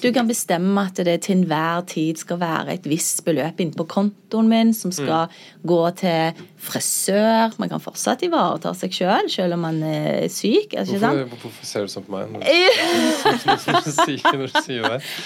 Du 0.00 0.08
kan 0.14 0.28
bestemme 0.28 0.86
at 0.86 0.98
det 1.04 1.20
til 1.26 1.40
enhver 1.40 1.84
tid 1.90 2.20
skal 2.20 2.40
være 2.40 2.76
et 2.76 2.88
visst 2.88 3.22
beløp 3.26 3.60
inne 3.62 3.76
på 3.76 3.86
kontoen 3.90 4.48
min 4.50 4.72
som 4.76 4.92
skal 4.94 5.28
mm. 5.28 5.66
gå 5.70 5.80
til 6.00 6.42
frisør. 6.60 7.54
Man 7.60 7.68
kan 7.72 7.80
fortsatt 7.82 8.22
ivareta 8.26 8.72
seg 8.76 8.90
sjøl, 8.94 9.26
selv, 9.26 9.34
selv 9.34 9.52
om 9.56 9.60
man 9.64 9.82
er 9.86 10.28
syk. 10.32 10.74
Er 10.76 10.84
hvorfor, 10.86 11.36
hvorfor, 11.44 11.64
ser 11.66 11.80
du 11.86 11.90
sånn 11.92 12.04
på 12.06 12.12
meg? 12.14 12.24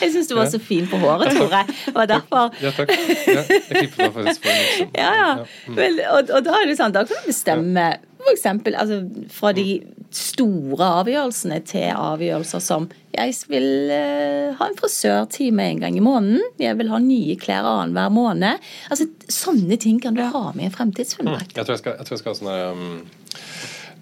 Jeg 0.04 0.10
syns 0.14 0.28
du 0.30 0.34
var 0.36 0.46
så 0.50 0.58
fin 0.62 0.86
på 0.88 0.96
håret, 1.02 1.28
Tore. 1.36 1.62
Det 1.68 1.94
var 1.94 2.06
derfor. 2.10 2.44
Ja, 2.62 2.70
takk. 2.74 2.88
Ja, 2.94 3.42
jeg 3.44 3.62
klippet 3.70 3.98
meg 3.98 4.12
faktisk 4.16 4.40
på 4.44 4.48
liksom. 4.54 4.88
Ja, 5.02 5.10
ja. 5.18 5.30
Mm. 5.66 5.78
Og, 5.78 6.20
og, 6.28 6.40
da 6.46 6.50
er 6.60 6.64
det 6.68 6.76
sånn, 6.78 6.94
da 6.94 7.00
kan 7.08 7.16
du 7.22 7.26
bestemme 7.28 7.86
for 7.98 8.13
eksempel, 8.32 8.76
altså, 8.78 9.02
fra 9.32 9.52
de 9.56 9.80
store 10.14 10.88
avgjørelsene 11.02 11.58
til 11.66 11.90
avgjørelser 11.90 12.62
som 12.62 12.88
jeg 13.14 13.34
vil 13.50 13.68
uh, 13.90 14.54
ha 14.58 14.68
en 14.68 14.78
frisørtime 14.78 15.68
en 15.70 15.82
gang 15.84 15.98
i 15.98 16.02
måneden. 16.04 16.42
Jeg 16.62 16.78
vil 16.78 16.90
ha 16.90 17.00
nye 17.02 17.36
klær 17.40 17.66
annenhver 17.66 18.14
måned. 18.14 18.64
Altså, 18.90 19.10
Sånne 19.30 19.78
ting 19.80 20.00
kan 20.02 20.16
du 20.16 20.22
ha 20.22 20.50
med 20.52 20.66
i 20.66 20.68
en 20.68 20.74
fremtidsfullmakt. 20.74 21.54
Mm. 21.54 21.58
Jeg, 21.58 21.66
tror 21.66 21.76
jeg, 21.76 21.84
jeg 21.98 22.06
tror 22.06 22.16
jeg 22.16 22.22
skal 22.22 22.34
ha 22.34 22.40
sånn 22.40 22.74
um 22.74 22.98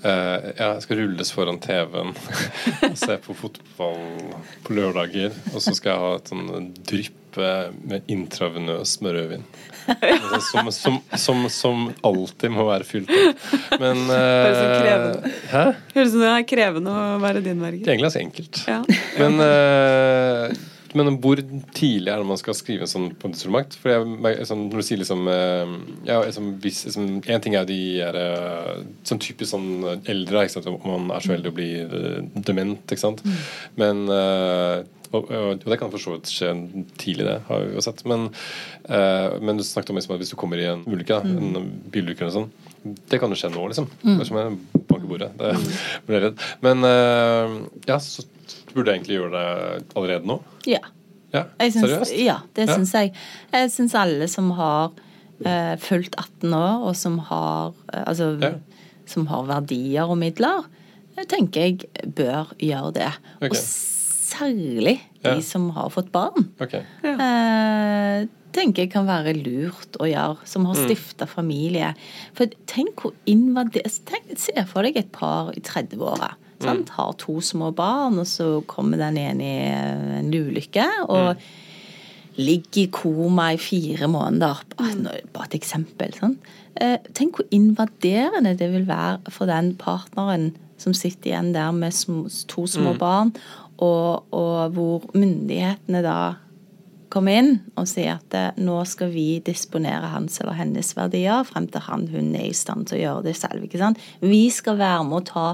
Uh, 0.03 0.51
ja, 0.57 0.73
jeg 0.75 0.83
skal 0.83 0.99
rulles 0.99 1.31
foran 1.31 1.61
TV-en 1.63 2.15
og 2.89 2.97
se 2.99 3.19
på 3.23 3.37
fotball 3.39 4.01
på 4.67 4.75
lørdager. 4.75 5.35
Og 5.53 5.63
så 5.63 5.75
skal 5.79 5.95
jeg 5.95 6.03
ha 6.03 6.15
et 6.19 6.33
sånn 6.33 6.73
drypp 6.83 7.19
med 7.39 8.11
intravenøs 8.13 8.99
med 9.01 9.15
rødvin. 9.17 9.45
Som, 10.53 10.69
som, 10.73 10.99
som, 11.19 11.49
som, 11.51 11.79
alltid 12.07 12.53
må 12.55 12.69
være 12.69 12.85
fylt 12.87 13.09
opp. 13.11 13.41
Men 13.81 14.05
uh? 14.13 15.25
Høres 15.51 15.97
ut 15.97 16.13
som 16.13 16.21
det 16.23 16.29
er 16.29 16.45
krevende 16.47 16.93
å 16.93 17.17
være 17.23 17.43
din 17.43 17.59
verge. 17.59 17.83
Egentlig 17.83 18.07
ganske 18.07 18.23
enkelt. 18.23 18.61
Ja. 18.71 18.79
Men 19.19 19.43
uh, 19.43 20.55
men 20.99 21.17
hvor 21.23 21.41
tidlig 21.77 22.13
er 22.13 22.21
det 22.21 22.29
man 22.29 22.41
skal 22.41 22.57
skrive 22.57 22.87
en 22.87 22.91
sånn 22.91 23.11
pondusfullmakt? 23.21 23.77
For 23.81 23.93
jeg, 23.93 24.47
sånn, 24.49 24.67
når 24.69 24.83
du 24.83 24.87
sier 24.87 25.01
liksom 25.01 25.29
eh, 25.33 25.75
ja, 26.09 26.19
liksom, 26.21 26.55
hvis, 26.63 26.83
liksom, 26.89 27.11
En 27.21 27.45
ting 27.45 27.57
er 27.59 27.69
de 27.69 27.79
er 28.05 28.19
eh, 28.21 28.83
sånn 29.09 29.23
typisk 29.23 29.53
sånn 29.55 29.71
eldre, 30.11 30.45
ikke 30.45 30.57
sant? 30.57 30.69
om 30.73 31.07
man 31.07 31.15
er 31.17 31.25
så 31.25 31.35
heldig 31.35 31.53
å 31.53 31.57
bli 31.57 31.69
uh, 31.85 32.19
dement. 32.45 32.83
ikke 32.85 33.03
sant? 33.03 33.23
Mm. 33.25 33.39
Men 33.81 34.03
uh, 34.11 34.83
og, 35.13 35.29
og, 35.29 35.65
det 35.65 35.79
kan 35.81 35.93
for 35.93 36.01
så 36.01 36.15
vidt 36.15 36.31
skje 36.33 36.53
tidlig, 37.01 37.27
det 37.29 37.39
har 37.49 37.65
vi 37.67 37.77
jo 37.77 37.85
sett. 37.85 38.05
Men, 38.09 38.29
uh, 38.89 39.39
men 39.41 39.61
du 39.61 39.65
snakket 39.67 39.93
om 39.93 40.01
liksom, 40.01 40.17
at 40.17 40.25
hvis 40.25 40.33
du 40.33 40.39
kommer 40.41 40.61
i 40.61 40.69
en 40.71 40.85
ulykke, 40.89 41.23
mm. 41.25 41.41
en 41.41 41.73
bilulykke 41.93 42.27
eller 42.27 42.37
sånn, 42.37 42.51
det 42.83 43.21
kan 43.23 43.33
jo 43.33 43.39
skje 43.39 43.53
nå, 43.55 43.67
liksom. 43.73 43.89
Mm. 44.03 44.23
Som 44.29 44.41
jeg 44.41 44.85
banker 44.89 45.09
bordet. 45.09 45.33
Det 45.39 45.53
mm. 45.57 45.69
blir 46.09 46.27
redd. 46.29 46.47
Men 46.65 46.89
ja, 47.87 48.01
så 48.03 48.25
Burde 48.73 48.93
jeg 48.93 49.03
egentlig 49.03 49.19
gjøre 49.19 49.33
det 49.37 49.87
allerede 49.97 50.29
nå? 50.29 50.39
Ja. 50.69 50.83
ja 51.35 51.47
synes, 51.61 51.81
seriøst? 51.85 52.19
Ja, 52.23 52.39
det 52.57 52.69
ja. 52.69 52.77
syns 52.77 52.93
jeg. 52.97 53.15
Jeg 53.53 53.73
syns 53.75 53.97
alle 53.99 54.29
som 54.31 54.51
har 54.59 54.93
uh, 54.93 55.75
fulgt 55.83 56.17
18 56.19 56.57
år, 56.57 56.85
og 56.89 56.99
som 56.99 57.19
har, 57.29 57.73
uh, 57.93 58.03
altså, 58.05 58.33
ja. 58.41 58.55
som 59.09 59.29
har 59.31 59.49
verdier 59.51 60.09
og 60.09 60.19
midler, 60.23 60.69
uh, 61.17 61.25
tenker 61.29 61.69
jeg 61.69 62.13
bør 62.17 62.55
gjøre 62.61 62.93
det. 63.01 63.11
Okay. 63.41 63.51
Og 63.51 63.59
særlig 63.63 65.01
de 65.23 65.41
som 65.45 65.69
har 65.77 65.91
fått 65.93 66.09
barn. 66.15 66.49
Okay. 66.63 66.87
tenker 68.53 68.87
jeg 68.87 68.91
kan 68.95 69.05
være 69.07 69.35
lurt 69.37 69.99
å 70.01 70.09
gjøre, 70.09 70.49
som 70.49 70.65
har 70.71 70.79
stifta 70.81 71.29
mm. 71.29 71.31
familie. 71.31 71.93
For 72.37 72.53
tenk 72.71 73.05
hvor 73.05 73.13
invadert 73.29 73.93
Se 74.41 74.65
for 74.69 74.89
deg 74.89 74.97
et 74.99 75.13
par 75.13 75.53
i 75.57 75.61
30-åra 75.61 76.33
Sant? 76.33 76.52
Mm. 76.63 76.87
Har 76.97 77.13
to 77.21 77.41
små 77.45 77.73
barn, 77.77 78.19
og 78.23 78.29
så 78.31 78.63
kommer 78.71 79.01
den 79.01 79.19
ene 79.21 79.45
i 79.45 79.69
en 80.21 80.33
ulykke. 80.33 80.89
og 81.09 81.35
mm. 81.35 81.47
ligger 82.37 82.83
i 82.83 82.91
koma 82.93 83.53
i 83.53 83.61
fire 83.61 84.09
måneder. 84.09 84.63
Bare, 84.77 84.95
mm. 84.97 85.41
et 85.45 85.57
eksempel. 85.59 86.15
Sånn. 86.17 86.37
Tenk 87.13 87.37
hvor 87.37 87.49
invaderende 87.53 88.55
det 88.57 88.71
vil 88.73 88.87
være 88.89 89.33
for 89.35 89.51
den 89.51 89.75
partneren 89.77 90.53
som 90.83 90.95
sitter 90.97 91.33
igjen 91.33 91.53
der 91.55 91.71
med 91.75 91.95
to 92.51 92.67
små 92.67 92.95
mm. 92.95 92.99
barn, 92.99 93.35
og, 93.83 94.25
og, 94.35 94.73
hvor 94.75 95.05
myndighetene 95.15 96.03
da 96.05 96.17
kommer 97.13 97.43
inn 97.43 97.53
og 97.77 97.89
sier 97.91 98.17
at 98.17 98.37
eh, 98.37 98.63
nå 98.63 98.79
skal 98.89 99.11
vi 99.13 99.27
disponere 99.45 100.09
hans 100.15 100.39
eller 100.41 100.57
hennes 100.57 100.95
verdier 100.97 101.45
frem 101.45 101.67
til 101.69 101.85
han 101.85 102.07
hun 102.13 102.31
er 102.39 102.49
i 102.49 102.57
stand 102.57 102.89
til 102.89 103.01
å 103.01 103.03
gjøre 103.03 103.27
det 103.29 103.37
selv. 103.37 103.67
ikke 103.67 103.81
sant? 103.83 104.01
Vi 104.25 104.47
skal 104.55 104.81
være 104.81 105.05
med 105.09 105.19
å 105.19 105.27
ta 105.29 105.47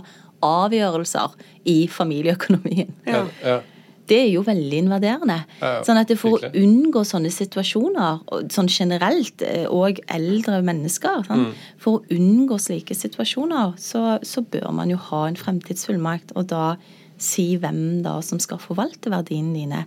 avgjørelser 0.45 1.35
i 1.69 1.81
familieøkonomien. 1.91 2.95
Ja. 3.07 3.25
Ja. 3.45 3.59
Det 4.09 4.17
er 4.23 4.29
jo 4.33 4.43
veldig 4.47 4.79
invaderende. 4.85 5.37
Sånn 5.85 6.01
at 6.01 6.13
For 6.17 6.39
å 6.39 6.51
unngå 6.57 7.03
sånne 7.05 7.29
situasjoner, 7.33 8.23
sånn 8.55 8.71
generelt, 8.73 9.43
eh, 9.45 9.67
og 9.69 10.01
eldre 10.09 10.63
mennesker 10.65 11.27
sånn, 11.27 11.49
mm. 11.51 11.67
For 11.83 11.99
å 11.99 12.17
unngå 12.17 12.57
slike 12.63 12.97
situasjoner, 12.97 13.75
så, 13.77 14.17
så, 14.25 14.45
bør 14.49 14.71
man 14.73 14.89
jo 14.93 15.01
ha 15.11 15.27
en 15.29 15.37
fremtidsfullmakt, 15.37 16.33
og 16.41 16.49
da 16.55 16.79
si 17.21 17.51
hvem 17.61 18.01
da 18.05 18.19
som 18.25 18.41
skal 18.41 18.63
forvalte 18.63 19.13
verdiene 19.13 19.53
dine. 19.57 19.85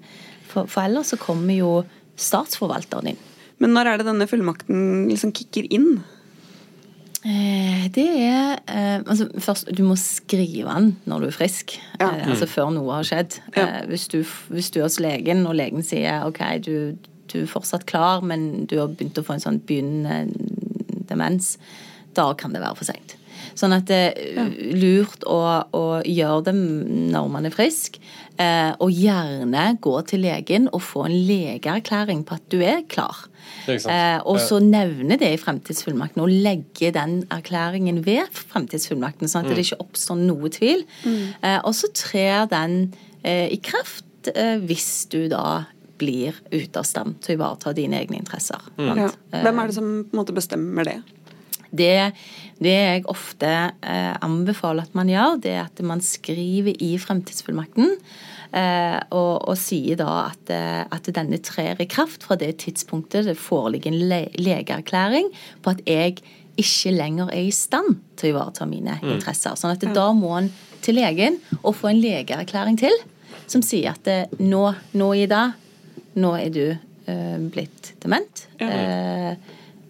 For, 0.51 0.69
for 0.69 0.85
ellers 0.85 1.15
så 1.15 1.19
kommer 1.21 1.57
jo 1.57 1.73
statsforvalteren 2.19 3.13
din. 3.13 3.21
Men 3.61 3.73
når 3.73 3.89
er 3.89 4.01
det 4.01 4.09
denne 4.09 4.27
fullmakten 4.29 5.07
liksom 5.09 5.33
kicker 5.37 5.65
inn? 5.73 6.01
Eh, 7.21 7.85
det 7.93 8.07
er 8.25 8.55
eh, 8.65 8.95
altså 9.05 9.27
Først, 9.37 9.69
du 9.77 9.83
må 9.85 9.93
skrive 9.99 10.73
den 10.73 10.95
når 11.05 11.19
du 11.19 11.27
er 11.27 11.35
frisk. 11.35 11.75
Ja. 11.99 12.07
Eh, 12.07 12.27
altså 12.31 12.47
mm. 12.47 12.53
før 12.55 12.73
noe 12.73 12.97
har 12.97 13.07
skjedd. 13.07 13.37
Ja. 13.57 13.67
Hvis, 13.89 14.07
du, 14.09 14.23
hvis, 14.49 14.71
du, 14.73 14.79
er 14.79 14.87
hos 14.87 14.99
legen, 15.03 15.45
og 15.45 15.55
legen 15.59 15.85
sier 15.85 16.25
ok, 16.25 16.41
du, 16.65 16.73
du, 17.29 17.37
er 17.43 17.51
fortsatt 17.51 17.85
klar, 17.89 18.25
men 18.25 18.65
du 18.65 18.79
har 18.79 18.89
begynt 18.89 19.21
å 19.21 19.25
få 19.27 19.37
en 19.37 19.45
sånn 19.45 19.61
begynnende 19.61 21.05
demens, 21.11 21.57
da 22.17 22.31
kan 22.37 22.55
det 22.55 22.63
være 22.63 22.79
for 22.79 22.89
seint. 22.89 23.17
Sånn 23.57 23.75
at 23.75 23.87
det 23.89 24.01
er 24.15 24.51
lurt 24.77 25.25
å, 25.27 25.39
å 25.75 25.85
gjøre 26.05 26.49
det 26.49 26.55
når 26.55 27.31
man 27.31 27.47
er 27.49 27.55
frisk. 27.55 27.99
Og 28.41 28.89
gjerne 28.95 29.65
gå 29.83 29.91
til 30.09 30.23
legen 30.23 30.69
og 30.71 30.81
få 30.81 31.03
en 31.05 31.13
legeerklæring 31.27 32.23
på 32.25 32.39
at 32.39 32.47
du 32.49 32.61
er 32.65 32.81
klar. 32.89 33.27
Eh, 33.69 34.19
og 34.25 34.39
så 34.41 34.59
nevne 34.63 35.17
det 35.21 35.29
i 35.35 35.39
fremtidsfullmakten, 35.39 36.23
og 36.23 36.31
legge 36.31 36.91
den 36.95 37.21
erklæringen 37.33 38.01
ved 38.05 38.31
fremtidsfullmakten, 38.51 39.29
sånn 39.29 39.45
at 39.45 39.51
mm. 39.51 39.57
det 39.57 39.65
ikke 39.67 39.81
oppstår 39.83 40.21
noe 40.21 40.51
tvil. 40.53 40.85
Mm. 41.05 41.19
Eh, 41.41 41.59
og 41.59 41.75
så 41.77 41.91
trer 41.95 42.49
den 42.51 42.79
eh, 43.21 43.47
i 43.53 43.59
kraft 43.63 44.31
eh, 44.33 44.57
hvis 44.61 45.05
du 45.13 45.25
da 45.31 45.63
blir 46.01 46.37
ute 46.49 46.81
av 46.81 46.87
stand 46.87 47.19
til 47.21 47.35
å 47.35 47.39
ivareta 47.39 47.75
dine 47.77 47.99
egne 48.01 48.17
interesser. 48.23 48.61
Mm. 48.79 49.03
Ja. 49.03 49.09
Hvem 49.43 49.61
er 49.61 49.69
det 49.69 49.77
som 49.77 49.89
på 50.01 50.15
en 50.15 50.21
måte 50.23 50.37
bestemmer 50.37 50.87
det? 50.87 50.97
Det, 51.71 52.11
det 52.59 52.75
jeg 52.75 53.05
ofte 53.11 53.47
eh, 53.47 54.13
anbefaler 54.23 54.89
at 54.89 54.97
man 54.97 55.11
gjør, 55.11 55.39
det 55.43 55.55
er 55.55 55.63
at 55.65 55.81
man 55.87 56.03
skriver 56.03 56.75
i 56.83 56.93
fremtidsfullmakten 56.99 57.95
Eh, 58.51 58.97
og, 59.15 59.45
og, 59.47 59.55
sier 59.55 59.95
da 59.95 60.09
at, 60.25 60.49
eh, 60.51 60.81
at, 60.83 61.05
denne 61.15 61.37
trer 61.39 61.79
i 61.79 61.87
kraft 61.87 62.25
fra 62.27 62.35
det 62.35 62.57
tidspunktet 62.65 63.29
det 63.29 63.37
foreligger 63.39 63.93
en 63.93 64.01
le 64.09 64.25
legeerklæring 64.35 65.29
på 65.63 65.71
at 65.71 65.79
jeg 65.87 66.17
ikke 66.59 66.91
lenger 66.91 67.31
er 67.31 67.45
i 67.47 67.53
stand 67.55 68.01
til 68.19 68.27
å 68.27 68.33
ivareta 68.33 68.67
mine 68.67 68.97
mm. 68.99 69.07
interesser. 69.13 69.55
Sånn 69.55 69.71
at 69.71 69.85
da 69.95 70.09
må 70.11 70.33
en 70.35 70.51
til 70.83 70.99
legen 70.99 71.39
og 71.61 71.77
få 71.79 71.93
en 71.93 72.01
legeerklæring 72.03 72.75
til 72.81 72.97
som 73.47 73.63
sier 73.63 73.93
at 73.93 74.03
det, 74.03 74.19
nå, 74.43 74.65
nå 74.99 75.09
i 75.15 75.29
dag, 75.31 75.55
nå 76.19 76.31
er 76.35 76.51
du 76.51 76.65
uh, 76.71 77.37
blitt 77.51 77.93
dement. 78.03 78.45
Uh, 78.59 79.35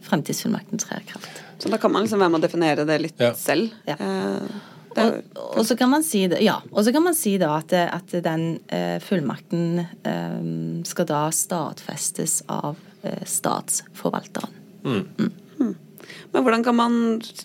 Fremtidsfullmakten 0.06 0.82
trer 0.82 1.02
i 1.02 1.10
kraft. 1.10 1.42
Så 1.62 1.70
da 1.70 1.78
kan 1.78 1.94
man 1.94 2.06
liksom 2.06 2.22
være 2.22 2.34
med 2.34 2.42
å 2.42 2.46
definere 2.48 2.86
det 2.90 3.00
litt 3.04 3.22
ja. 3.22 3.34
selv. 3.38 3.74
Ja. 3.86 3.98
Uh, 4.02 4.62
og, 4.92 5.20
og, 5.56 5.62
så 5.68 5.76
kan 5.80 5.92
man 5.92 6.04
si 6.04 6.26
det, 6.28 6.42
ja, 6.44 6.58
og 6.72 6.84
så 6.84 6.92
kan 6.92 7.06
man 7.06 7.16
si 7.16 7.38
da 7.40 7.54
at, 7.62 7.72
at 7.72 8.16
den 8.26 8.58
eh, 8.68 8.98
fullmakten 9.04 9.80
eh, 9.80 10.42
skal 10.88 11.08
da 11.08 11.22
stadfestes 11.36 12.42
av 12.52 12.80
eh, 13.08 13.22
statsforvalteren. 13.24 14.58
Mm. 14.84 15.06
Mm. 15.16 15.32
Men 16.32 16.46
hvordan 16.46 16.64
kan, 16.64 16.76
man, 16.78 16.94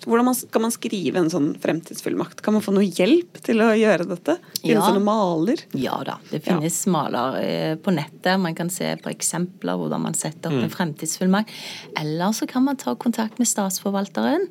hvordan 0.06 0.32
kan 0.54 0.62
man 0.62 0.74
skrive 0.74 1.18
en 1.18 1.30
sånn 1.32 1.48
fremtidsfullmakt? 1.62 2.42
Kan 2.44 2.54
man 2.54 2.62
få 2.62 2.74
noe 2.76 2.86
hjelp 2.86 3.40
til 3.46 3.62
å 3.64 3.72
gjøre 3.74 4.06
dette? 4.12 4.36
Finnes 4.60 4.78
ja. 4.78 4.86
det 4.86 5.00
noen 5.00 5.08
maler? 5.08 5.62
Ja 5.74 5.98
da, 6.06 6.18
det 6.30 6.44
finnes 6.46 6.78
ja. 6.86 6.92
maler 6.94 7.38
eh, 7.42 7.74
på 7.82 7.94
nettet. 7.94 8.34
Man 8.42 8.54
kan 8.58 8.70
se 8.70 8.92
på 9.02 9.10
eksempler 9.10 9.80
hvordan 9.80 10.06
man 10.06 10.18
setter 10.18 10.52
opp 10.52 10.60
mm. 10.60 10.66
en 10.68 10.74
fremtidsfullmakt. 10.74 11.54
Eller 11.98 12.36
så 12.36 12.46
kan 12.50 12.66
man 12.68 12.78
ta 12.78 12.94
kontakt 12.94 13.42
med 13.42 13.50
statsforvalteren. 13.50 14.46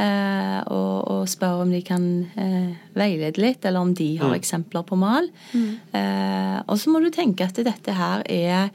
Eh, 0.00 0.58
og, 0.70 0.96
og 1.10 1.28
spørre 1.28 1.64
om 1.64 1.72
de 1.72 1.80
kan 1.84 2.04
eh, 2.40 2.72
veilede 2.96 3.42
litt, 3.42 3.64
eller 3.64 3.84
om 3.84 3.92
de 3.96 4.12
har 4.20 4.32
mm. 4.32 4.38
eksempler 4.38 4.84
på 4.86 4.98
mal. 5.00 5.28
Mm. 5.52 5.70
Eh, 5.96 6.58
og 6.66 6.76
så 6.80 6.92
må 6.92 7.02
du 7.02 7.10
tenke 7.14 7.48
at 7.48 7.60
dette 7.64 7.96
her 7.96 8.24
er 8.28 8.68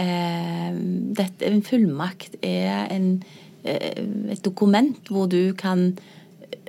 eh, 0.00 0.70
dette, 1.20 1.46
En 1.48 1.62
fullmakt 1.66 2.38
er 2.42 2.90
en, 2.92 3.12
et 3.64 4.42
dokument 4.44 5.10
hvor 5.12 5.28
du 5.30 5.52
kan 5.58 5.90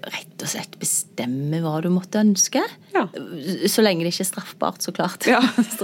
rett 0.02 0.42
og 0.42 0.50
slett 0.50 0.78
bestemme 0.82 1.60
hva 1.62 1.76
du 1.84 1.90
måtte 1.94 2.22
ønske. 2.22 2.62
Ja. 2.94 3.04
Så 3.70 3.84
lenge 3.84 4.06
det 4.06 4.14
ikke 4.14 4.26
er 4.26 4.30
straffbart, 4.30 4.82
så 4.84 4.94
klart. 4.96 5.28
Ja. 5.30 5.42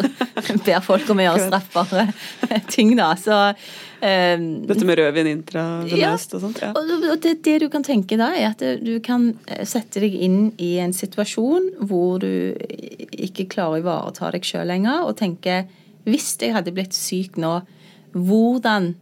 Ber 0.66 0.82
folk 0.86 1.10
om 1.14 1.22
å 1.22 1.28
gjøre 1.28 1.46
straffbare 1.46 2.08
ting, 2.74 2.96
da. 2.98 3.12
Så 3.20 3.38
um, 3.38 4.48
Dette 4.68 4.90
med 4.90 5.00
rødvin 5.00 5.32
intravenøst 5.36 6.34
ja. 6.34 6.40
og 6.40 6.46
sånt? 6.48 6.62
Ja. 6.64 6.72
Og 6.74 7.22
det, 7.24 7.38
det, 7.46 7.58
du 7.64 7.68
kan 7.74 7.86
tenke 7.86 8.20
da, 8.20 8.32
er 8.34 8.56
at 8.56 8.64
du 8.82 8.96
kan 9.06 9.32
eh, 9.46 9.64
sette 9.70 10.02
deg 10.04 10.18
inn 10.18 10.40
i 10.58 10.76
en 10.82 10.96
situasjon 10.96 11.74
hvor 11.86 12.22
du 12.24 12.58
ikke 13.14 13.50
klarer 13.54 13.78
å 13.78 13.84
ivareta 13.86 14.34
deg 14.34 14.48
sjøl 14.48 14.68
lenger, 14.72 15.06
og 15.06 15.18
tenke 15.22 15.66
hvis 16.08 16.34
jeg 16.42 16.56
hadde 16.56 16.74
blitt 16.74 16.96
syk 16.96 17.38
nå, 17.42 17.60
hvordan 18.16 18.96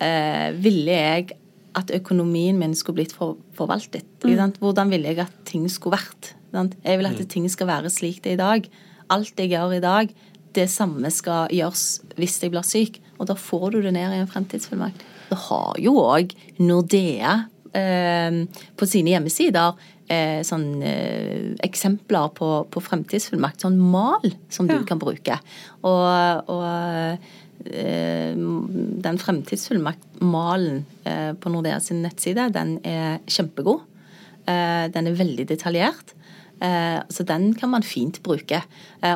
eh, 0.00 0.50
ville 0.62 0.96
jeg 0.96 1.32
at 1.78 1.92
økonomien 1.96 2.58
min 2.60 2.74
skulle 2.76 3.00
blitt 3.00 3.14
for, 3.16 3.38
forvaltet. 3.56 4.04
Mm. 4.24 4.58
Hvordan 4.60 4.92
ville 4.92 5.08
jeg 5.08 5.24
at 5.24 5.38
ting 5.48 5.68
skulle 5.72 5.98
vært? 5.98 6.34
Jeg 6.52 6.98
vil 7.00 7.08
at 7.08 7.20
mm. 7.20 7.30
ting 7.32 7.48
skal 7.48 7.70
være 7.70 7.92
slik 7.92 8.20
det 8.24 8.34
er 8.34 8.36
i 8.36 8.42
dag. 8.42 8.68
Alt 9.12 9.40
jeg 9.40 9.52
gjør 9.54 9.76
i 9.76 9.84
dag, 9.84 10.12
det 10.52 10.68
samme 10.68 11.08
skal 11.12 11.48
gjøres 11.52 12.02
hvis 12.18 12.36
jeg 12.42 12.52
blir 12.52 12.66
syk. 12.66 13.00
Og 13.18 13.28
da 13.30 13.36
får 13.38 13.72
du 13.72 13.80
det 13.86 13.94
ned 13.96 14.12
i 14.12 14.20
en 14.20 14.28
fremtidsfullmakt. 14.28 15.00
Det 15.30 15.38
har 15.48 15.80
jo 15.80 15.96
òg 16.02 16.34
Nordea 16.60 17.36
eh, 17.72 18.42
på 18.76 18.88
sine 18.88 19.14
hjemmesider 19.14 19.78
eh, 20.12 20.40
sånn, 20.44 20.66
eh, 20.84 21.52
eksempler 21.64 22.32
på, 22.36 22.50
på 22.68 22.82
fremtidsfullmakt. 22.84 23.64
Sånn 23.64 23.78
mal 23.80 24.34
som 24.52 24.68
du 24.68 24.76
ja. 24.76 24.82
kan 24.88 25.00
bruke. 25.00 25.38
Og, 25.88 26.50
og 26.52 27.30
den 27.62 29.18
fremtidsfullmakt-malen 29.22 30.82
eh, 31.04 31.32
på 31.38 31.52
Nordea 31.52 31.80
sin 31.80 32.02
nettside, 32.04 32.48
den 32.54 32.76
er 32.86 33.20
kjempegod. 33.30 33.84
Eh, 34.46 34.88
den 34.92 35.10
er 35.10 35.18
veldig 35.18 35.48
detaljert. 35.52 36.16
Så 36.62 37.24
den 37.26 37.56
kan 37.58 37.72
man 37.72 37.82
fint 37.82 38.20
bruke. 38.22 38.60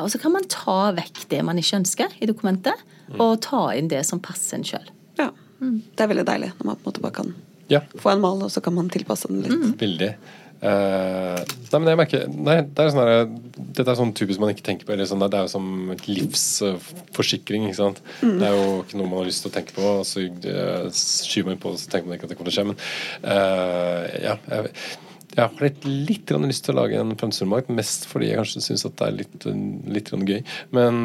Og 0.03 0.09
så 0.11 0.19
kan 0.19 0.33
man 0.33 0.43
ta 0.51 0.89
vekk 0.97 1.21
det 1.31 1.37
man 1.47 1.55
ikke 1.55 1.77
ønsker 1.77 2.11
i 2.19 2.27
dokumentet, 2.27 2.75
mm. 3.07 3.21
og 3.23 3.37
ta 3.45 3.61
inn 3.71 3.87
det 3.87 4.01
som 4.03 4.19
passer 4.19 4.57
en 4.57 4.65
sjøl. 4.67 4.89
Ja. 5.15 5.29
Det 5.61 6.03
er 6.03 6.09
veldig 6.11 6.25
deilig 6.27 6.49
når 6.57 6.67
man 6.67 6.75
på 6.75 6.83
en 6.83 6.89
måte 6.89 7.05
bare 7.05 7.15
kan 7.21 7.31
ja. 7.71 7.79
få 7.95 8.11
en 8.11 8.25
mal, 8.25 8.43
og 8.43 8.51
så 8.51 8.59
kan 8.65 8.75
man 8.75 8.91
tilpasse 8.91 9.31
den 9.31 9.45
litt. 9.45 9.55
Mm. 9.63 9.77
Veldig. 9.79 10.11
Uh, 10.57 11.37
nei, 11.69 11.77
men 11.77 11.89
jeg 11.91 11.99
merker 11.99 12.23
nei, 12.33 12.55
det 12.65 12.81
er 12.81 12.87
sånn 12.89 13.03
her, 13.03 13.27
Dette 13.77 13.91
er 13.93 13.97
sånn 13.99 14.13
typisk 14.17 14.41
man 14.41 14.49
ikke 14.53 14.65
tenker 14.65 14.89
på. 14.89 14.97
Sånn, 15.05 15.21
det 15.21 15.37
er 15.37 15.45
jo 15.45 15.51
som 15.53 15.91
livsforsikring. 16.07 17.67
ikke 17.69 17.79
sant? 17.79 18.01
Mm. 18.21 18.37
Det 18.41 18.47
er 18.47 18.55
jo 18.55 18.69
ikke 18.81 19.01
noe 19.01 19.11
man 19.11 19.21
har 19.21 19.29
lyst 19.29 19.45
til 19.45 19.51
å 19.51 19.57
tenke 19.57 19.75
på, 19.77 19.85
og 19.99 20.05
så 20.07 20.25
uh, 20.25 20.87
skyver 20.93 21.51
man 21.51 21.61
på 21.61 21.75
det, 21.75 21.83
så 21.83 21.91
tenker 21.93 22.09
man 22.09 22.17
ikke 22.17 22.29
at 22.29 22.33
det 22.33 22.39
kommer 22.39 22.51
til 22.51 22.55
å 22.55 22.57
skje. 22.57 22.69
Men 22.71 22.79
uh, 23.27 24.01
ja, 24.23 24.37
jeg, 24.49 24.73
jeg 25.37 25.43
har 25.43 25.65
litt, 25.67 25.89
litt 26.09 26.37
lyst 26.47 26.65
til 26.65 26.73
å 26.73 26.81
lage 26.81 27.01
en 27.01 27.13
fremtidsfullmakt, 27.13 27.73
mest 27.77 28.07
fordi 28.09 28.31
jeg 28.31 28.41
kanskje 28.41 28.63
syns 28.65 28.87
det 28.87 29.05
er 29.05 29.17
litt, 29.19 29.49
litt 29.93 30.09
gøy. 30.09 30.39
Men 30.73 31.03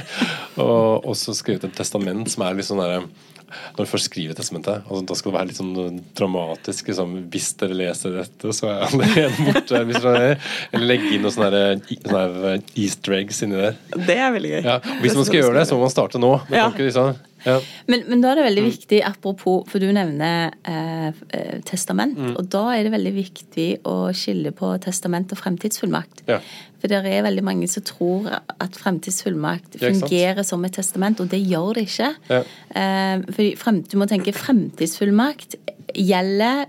Og 0.62 1.08
også 1.10 1.34
skrevet 1.34 1.66
et 1.66 1.74
testament 1.76 2.30
som 2.30 2.46
er 2.46 2.54
litt 2.54 2.68
sånn 2.68 2.84
derre 2.84 3.08
når 3.46 3.84
du 3.84 3.90
først 3.90 4.10
skriver 4.10 4.36
testamentet, 4.36 4.84
altså, 4.86 5.02
da 5.06 5.16
skal 5.18 5.30
det 5.30 5.36
være 5.38 5.48
litt 5.50 5.60
sånn 5.60 6.00
dramatisk. 6.18 6.90
Liksom, 6.90 7.14
hvis 7.32 7.50
dere 7.60 7.78
leser 7.78 8.18
dette, 8.20 8.54
så 8.56 8.70
er 8.72 8.84
allerede 8.88 9.46
borte. 9.48 9.82
Hvis 9.90 10.02
dere, 10.02 10.32
eller 10.72 10.90
legge 10.92 11.12
inn 11.14 11.24
noen 11.26 11.36
sånne, 11.36 11.62
sånne 12.02 12.56
easter 12.74 13.18
eggs 13.20 13.42
inni 13.46 13.60
der. 13.60 13.78
Det 13.96 14.18
er 14.18 14.34
veldig 14.34 14.52
gøy. 14.56 14.60
Ja, 14.66 14.80
hvis 15.04 15.16
man 15.18 15.28
skal 15.28 15.42
gjøre 15.42 15.58
det, 15.60 15.66
så 15.70 15.78
må 15.78 15.86
man 15.86 15.94
starte 15.94 16.22
nå. 16.22 16.32
Ja. 16.54 16.68
Liksom, 16.76 17.16
ja. 17.46 17.56
Men, 17.86 18.02
men, 18.10 18.22
da 18.22 18.32
er 18.32 18.40
det 18.40 18.46
veldig 18.48 18.64
mm. 18.64 18.70
viktig, 18.72 19.00
apropos, 19.06 19.62
for 19.70 19.82
du 19.82 19.86
nevner 19.94 20.54
eh, 20.66 21.08
eh, 21.36 21.58
testament. 21.66 22.18
Mm. 22.18 22.34
Og 22.40 22.48
da 22.52 22.64
er 22.74 22.86
det 22.86 22.94
veldig 22.96 23.12
viktig 23.14 23.68
å 23.86 23.96
skille 24.16 24.52
på 24.56 24.72
testament 24.82 25.32
og 25.34 25.40
fremtidsfullmakt. 25.40 26.24
Ja. 26.30 26.40
For 26.82 26.90
det 26.90 27.00
er 27.06 27.24
veldig 27.26 27.44
mange 27.46 27.70
som 27.70 27.86
tror 27.86 28.28
at 28.34 28.78
fremtidsfullmakt 28.82 29.78
fungerer 29.80 30.42
som 30.46 30.64
et 30.66 30.76
testament, 30.76 31.22
og 31.22 31.30
det 31.32 31.40
gjør 31.44 31.78
det 31.78 31.86
ikke. 31.86 32.12
Ja. 32.32 32.42
Eh, 32.82 33.26
for 33.30 33.62
frem, 33.62 33.82
du 33.86 33.98
må 34.00 34.10
tenke 34.10 34.34
fremtidsfullmakt 34.36 35.58
gjelder 35.94 36.66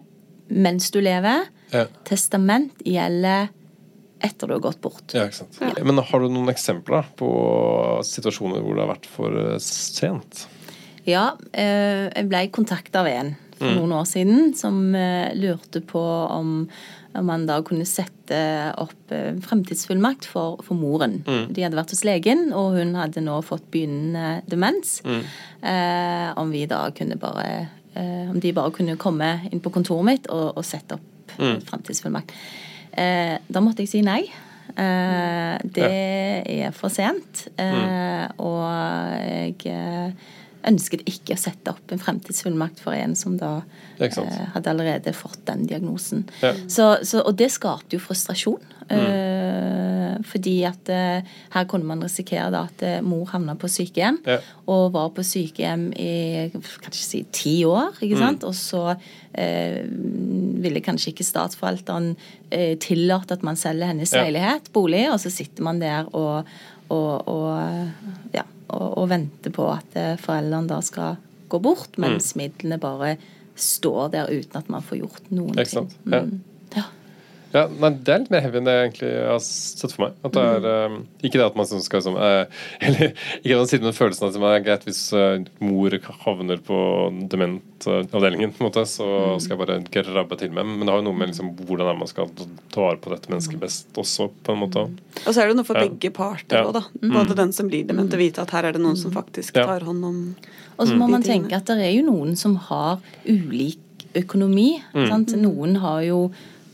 mens 0.53 0.91
du 0.93 1.01
lever. 1.03 1.49
Testament 2.07 2.77
gjelder 2.87 3.49
etter 4.23 4.49
du 4.49 4.55
har 4.55 4.61
gått 4.63 4.79
bort. 4.81 5.13
Ja. 5.13 5.27
Ja. 5.59 5.71
Men 5.85 5.99
har 6.01 6.23
du 6.23 6.29
noen 6.31 6.49
eksempler 6.49 7.09
på 7.19 7.27
situasjoner 8.07 8.63
hvor 8.63 8.77
det 8.77 8.85
har 8.85 8.93
vært 8.95 9.09
for 9.11 9.35
sent? 9.61 10.47
Ja, 11.07 11.31
eh, 11.55 12.07
jeg 12.11 12.27
ble 12.27 12.47
kontakta 12.51 13.03
av 13.03 13.07
en 13.07 13.35
for 13.57 13.71
mm. 13.71 13.77
noen 13.79 13.95
år 13.97 14.05
siden 14.09 14.53
som 14.57 14.79
eh, 14.95 15.33
lurte 15.37 15.81
på 15.85 16.01
om, 16.01 16.67
om 17.17 17.25
man 17.29 17.47
da 17.47 17.57
kunne 17.65 17.87
sette 17.89 18.39
opp 18.77 19.13
eh, 19.15 19.37
fremtidsfullmakt 19.43 20.27
for, 20.29 20.59
for 20.65 20.77
moren. 20.77 21.21
Mm. 21.25 21.45
De 21.55 21.65
hadde 21.65 21.79
vært 21.79 21.93
hos 21.95 22.03
legen, 22.07 22.47
og 22.51 22.77
hun 22.77 22.93
hadde 22.99 23.23
nå 23.25 23.39
fått 23.45 23.69
begynnende 23.73 24.43
demens. 24.51 24.99
Mm. 25.07 25.23
Eh, 25.73 26.27
om 26.37 26.53
vi 26.53 26.65
da 26.69 26.83
kunne 26.95 27.17
bare 27.17 27.47
eh, 27.97 28.27
Om 28.29 28.37
de 28.43 28.51
bare 28.53 28.69
kunne 28.75 28.97
komme 29.01 29.31
inn 29.49 29.63
på 29.63 29.71
kontoret 29.73 30.05
mitt 30.05 30.27
og, 30.29 30.59
og 30.59 30.65
sette 30.67 30.99
opp 30.99 31.37
mm. 31.39 31.61
fremtidsfullmakt. 31.69 32.35
Eh, 32.97 33.37
da 33.47 33.63
måtte 33.63 33.85
jeg 33.85 33.95
si 33.95 34.03
nei. 34.05 34.25
det 34.77 35.87
er 35.87 36.73
for 36.75 36.93
sent. 36.93 37.47
Mm. 37.57 38.35
og 38.43 38.67
jeg 39.23 40.11
ønsket 40.67 41.03
ikke 41.09 41.35
å 41.35 41.41
sette 41.41 41.73
opp 41.73 41.93
en 41.93 42.01
fremtidsfullmakt 42.01 42.81
for 42.83 42.95
en 42.97 43.15
som 43.17 43.37
da 43.39 43.59
eh, 43.99 44.17
hadde 44.53 44.71
allerede 44.71 45.13
fått 45.15 45.43
den 45.47 45.65
diagnosen. 45.69 46.25
Ja. 46.43 46.53
Så, 46.67 46.89
så, 47.07 47.23
og 47.23 47.37
det 47.39 47.51
skapte 47.55 47.97
jo 47.97 48.03
frustrasjon. 48.03 48.73
Mm. 48.87 48.97
Eh, 48.97 50.13
fordi 50.27 50.55
at 50.67 50.89
eh, 50.93 51.27
her 51.53 51.67
kunne 51.69 51.87
man 51.87 52.01
risikere 52.03 52.47
da 52.53 52.63
at 52.69 52.83
eh, 52.85 52.99
mor 53.03 53.27
havna 53.33 53.57
på 53.59 53.69
sykehjem, 53.71 54.21
ja. 54.27 54.39
og 54.71 54.93
var 54.95 55.11
på 55.15 55.25
sykehjem 55.27 55.89
i 55.99 56.13
kanskje 56.53 57.03
si 57.03 57.23
ti 57.35 57.55
år. 57.67 57.97
ikke 57.99 58.15
mm. 58.15 58.23
sant? 58.23 58.45
Mm. 58.45 58.49
Og 58.49 58.55
så 58.55 58.83
eh, 59.37 59.83
ville 60.63 60.83
kanskje 60.85 61.13
ikke 61.13 61.27
statsforvalteren 61.27 62.13
eh, 62.49 62.75
tillate 62.83 63.37
at 63.37 63.45
man 63.47 63.59
selger 63.59 63.91
hennes 63.91 64.15
ja. 64.15 64.23
leilighet, 64.23 64.71
bolig, 64.75 65.07
og 65.11 65.19
så 65.23 65.33
sitter 65.33 65.67
man 65.67 65.83
der 65.83 66.07
og, 66.15 66.47
og, 66.87 67.27
og 67.27 68.35
ja 68.35 68.47
og, 68.67 68.97
og 69.01 69.09
venter 69.11 69.53
på 69.53 69.69
at 69.71 69.97
eh, 69.99 70.13
foreldrene 70.21 70.71
da 70.71 70.81
skal 70.85 71.17
gå 71.47 71.59
bort, 71.63 71.95
mens 72.01 72.33
mm. 72.35 72.41
midlene 72.41 72.79
bare 72.81 73.15
står 73.57 74.11
der 74.13 74.29
uten 74.29 74.59
at 74.59 74.69
man 74.69 74.85
får 74.85 75.01
gjort 75.01 75.31
noen 75.33 75.57
ting. 75.57 75.91
Ja. 76.05 76.23
Mm. 76.27 76.39
Ja, 77.53 77.63
nei, 77.71 77.91
Det 78.03 78.11
er 78.11 78.23
litt 78.23 78.31
mer 78.33 78.43
heavy 78.43 78.59
enn 78.59 78.67
det 78.67 78.73
jeg 78.75 78.87
egentlig 78.87 79.11
har 79.29 79.39
sett 79.43 79.93
for 79.93 80.03
meg. 80.05 80.17
At 80.27 80.35
det 80.35 80.43
er, 80.43 80.67
um, 80.91 80.97
ikke 81.21 81.39
det 81.39 81.45
at 81.45 81.57
man 81.59 81.69
skal 81.85 82.03
som, 82.03 82.17
uh, 82.19 82.43
Eller 82.83 83.13
ikke 83.39 83.55
at 83.55 83.61
man 83.61 83.69
sitter 83.71 83.87
med 83.87 83.97
følelsen 83.97 84.27
at 84.27 84.35
det 84.35 84.51
er 84.51 84.65
greit 84.65 84.87
hvis 84.87 85.01
uh, 85.15 85.47
mor 85.63 85.95
havner 86.25 86.61
på 86.67 86.79
dementavdelingen, 87.31 88.53
på 88.53 88.63
en 88.63 88.67
måte, 88.67 88.83
så 88.89 89.07
mm. 89.07 89.41
skal 89.43 89.55
jeg 89.55 89.61
bare 89.63 89.79
grabbe 90.11 90.39
til 90.41 90.53
med. 90.55 90.67
Men 90.73 90.83
det 90.83 90.93
har 90.93 91.01
jo 91.01 91.07
noe 91.07 91.21
med 91.21 91.31
liksom, 91.31 91.53
hvordan 91.69 92.01
man 92.01 92.11
skal 92.11 92.31
ta 92.35 92.83
vare 92.83 93.01
på 93.03 93.15
dette 93.15 93.31
mennesket 93.31 93.63
best 93.63 94.01
også, 94.03 94.29
på 94.43 94.55
en 94.55 94.61
måte. 94.65 94.85
Mm. 94.91 94.99
Og 95.23 95.31
så 95.31 95.43
er 95.43 95.51
det 95.51 95.57
noe 95.59 95.67
for 95.67 95.79
ja. 95.79 95.87
begge 95.87 96.13
parter 96.15 96.67
òg, 96.67 96.75
da. 96.77 96.83
Både 96.99 97.31
mm. 97.31 97.39
den 97.43 97.55
som 97.55 97.71
blir 97.71 97.87
dement, 97.87 98.11
og 98.11 98.21
vite 98.21 98.43
at 98.43 98.53
her 98.57 98.69
er 98.69 98.77
det 98.77 98.83
noen 98.83 98.99
som 98.99 99.15
faktisk 99.15 99.55
tar 99.57 99.87
hånd 99.87 100.05
om 100.05 100.21
Og 100.77 100.87
så 100.87 100.93
må 100.97 101.07
man 101.09 101.23
tenke 101.25 101.55
at 101.57 101.69
det 101.69 101.79
er 101.81 101.95
jo 101.95 102.05
noen 102.11 102.35
som 102.39 102.57
har 102.67 102.99
ulik 103.25 103.81
økonomi. 104.17 104.77
Mm. 104.93 105.25
Noen 105.41 105.79
har 105.81 106.03
jo 106.05 106.19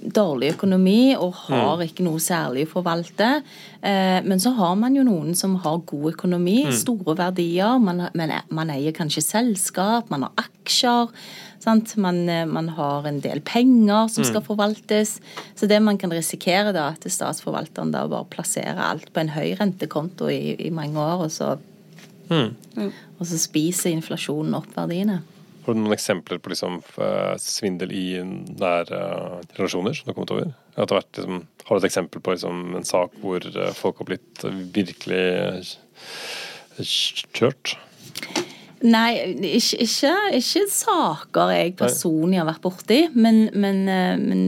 dårlig 0.04 0.54
økonomi 0.56 1.14
og 1.16 1.36
har 1.46 1.78
mm. 1.80 1.86
ikke 1.88 2.06
noe 2.06 2.22
særlig 2.22 2.66
å 2.68 2.74
forvalte. 2.76 3.30
Eh, 3.80 4.20
men 4.26 4.42
så 4.42 4.54
har 4.58 4.76
man 4.80 4.96
jo 4.98 5.06
noen 5.08 5.34
som 5.38 5.56
har 5.64 5.82
god 5.90 6.14
økonomi, 6.14 6.64
mm. 6.68 6.76
store 6.82 7.16
verdier. 7.20 7.80
Man, 7.84 8.06
man, 8.14 8.74
eier 8.74 8.96
kanskje 8.96 9.24
selskap, 9.26 10.12
man 10.14 10.28
har 10.28 10.46
aksjer. 10.46 11.12
Man, 11.64 12.18
eh, 12.28 12.46
man, 12.50 12.72
har 12.76 13.08
en 13.08 13.22
del 13.24 13.44
penger 13.48 14.10
som 14.12 14.28
skal 14.28 14.42
mm. 14.44 14.48
forvaltes. 14.50 15.18
Så 15.56 15.70
det 15.72 15.80
man 15.84 16.00
kan 16.02 16.14
risikere 16.14 16.76
da, 16.76 16.90
at 16.96 17.08
statsforvalteren 17.08 17.94
da 17.96 18.06
bare 18.12 18.30
plasserer 18.34 18.82
alt 18.84 19.14
på 19.14 19.24
en 19.24 19.36
høy 19.36 19.54
rentekonto 19.60 20.32
i, 20.34 20.58
i 20.68 20.74
mange 20.74 21.00
år, 21.00 21.28
og 21.28 21.32
så, 21.32 21.54
mm. 22.34 22.90
og 23.20 23.30
så 23.30 23.40
spiser 23.40 23.96
inflasjonen 23.96 24.60
opp 24.60 24.74
verdiene. 24.76 25.22
Har 25.64 25.76
du 25.76 25.80
noen 25.80 25.96
eksempler 25.96 26.42
på 26.44 26.52
liksom, 26.52 26.82
eh, 27.00 27.36
svindel 27.40 27.94
i 27.96 28.06
nære 28.20 29.00
uh, 29.00 29.38
relasjoner 29.56 29.96
som 29.96 30.06
du 30.06 30.12
har 30.12 30.18
kommet 30.18 30.34
over? 30.36 30.50
Det 30.76 30.88
vært, 30.92 31.20
liksom, 31.20 31.40
har 31.64 31.78
du 31.78 31.80
et 31.84 31.88
eksempel 31.90 32.24
på 32.26 32.36
liksom, 32.36 32.64
en 32.80 32.88
sak 32.88 33.16
hvor 33.24 33.48
uh, 33.56 33.70
folk 33.78 34.02
har 34.02 34.10
blitt 34.12 34.44
virkelig 34.76 35.24
kjørt? 37.38 37.78
Nei, 38.84 39.14
ikke, 39.56 39.80
ikke, 39.86 40.14
ikke, 40.36 40.66
saker 40.76 41.54
jeg 41.56 41.76
personlig 41.80 42.42
har 42.42 42.50
vært 42.50 42.64
borti. 42.66 42.98
Men, 43.16 43.46
men, 43.56 43.86
men 43.88 44.42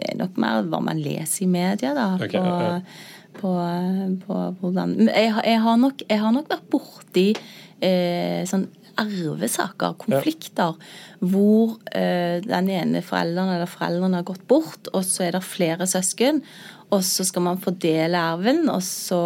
er 0.00 0.16
nok 0.16 0.38
mer 0.40 0.62
hva 0.72 0.80
man 0.80 1.00
leser 1.02 1.44
i 1.44 1.50
media, 1.52 1.92
da. 1.92 2.06
Okay, 2.16 2.40
på, 2.40 2.46
ja. 2.64 2.78
på, 3.36 3.52
på, 4.24 4.38
hvordan 4.62 4.96
jeg, 5.10 5.34
har- 5.36 5.44
jeg, 5.50 5.60
har 5.66 5.82
nok, 5.84 6.06
jeg 6.08 6.22
har 6.24 6.32
nok 6.32 6.48
vært 6.48 6.70
borti 6.72 7.26
eh, 7.84 8.40
sånn 8.48 8.70
arvesaker, 9.00 9.96
konflikter, 10.00 10.76
hvor 11.22 11.78
uh, 11.94 12.36
den 12.44 12.70
ene 12.72 13.02
forelderen 13.06 13.56
eller 13.56 13.70
foreldrene 13.70 14.20
har 14.20 14.28
gått 14.28 14.46
bort, 14.50 14.92
og 14.92 15.04
så 15.06 15.28
er 15.28 15.36
det 15.36 15.44
flere 15.46 15.88
søsken. 15.90 16.42
Og 16.92 17.00
så 17.08 17.24
skal 17.24 17.44
man 17.46 17.60
fordele 17.60 18.20
arven, 18.20 18.66
og 18.68 18.82
så 18.84 19.22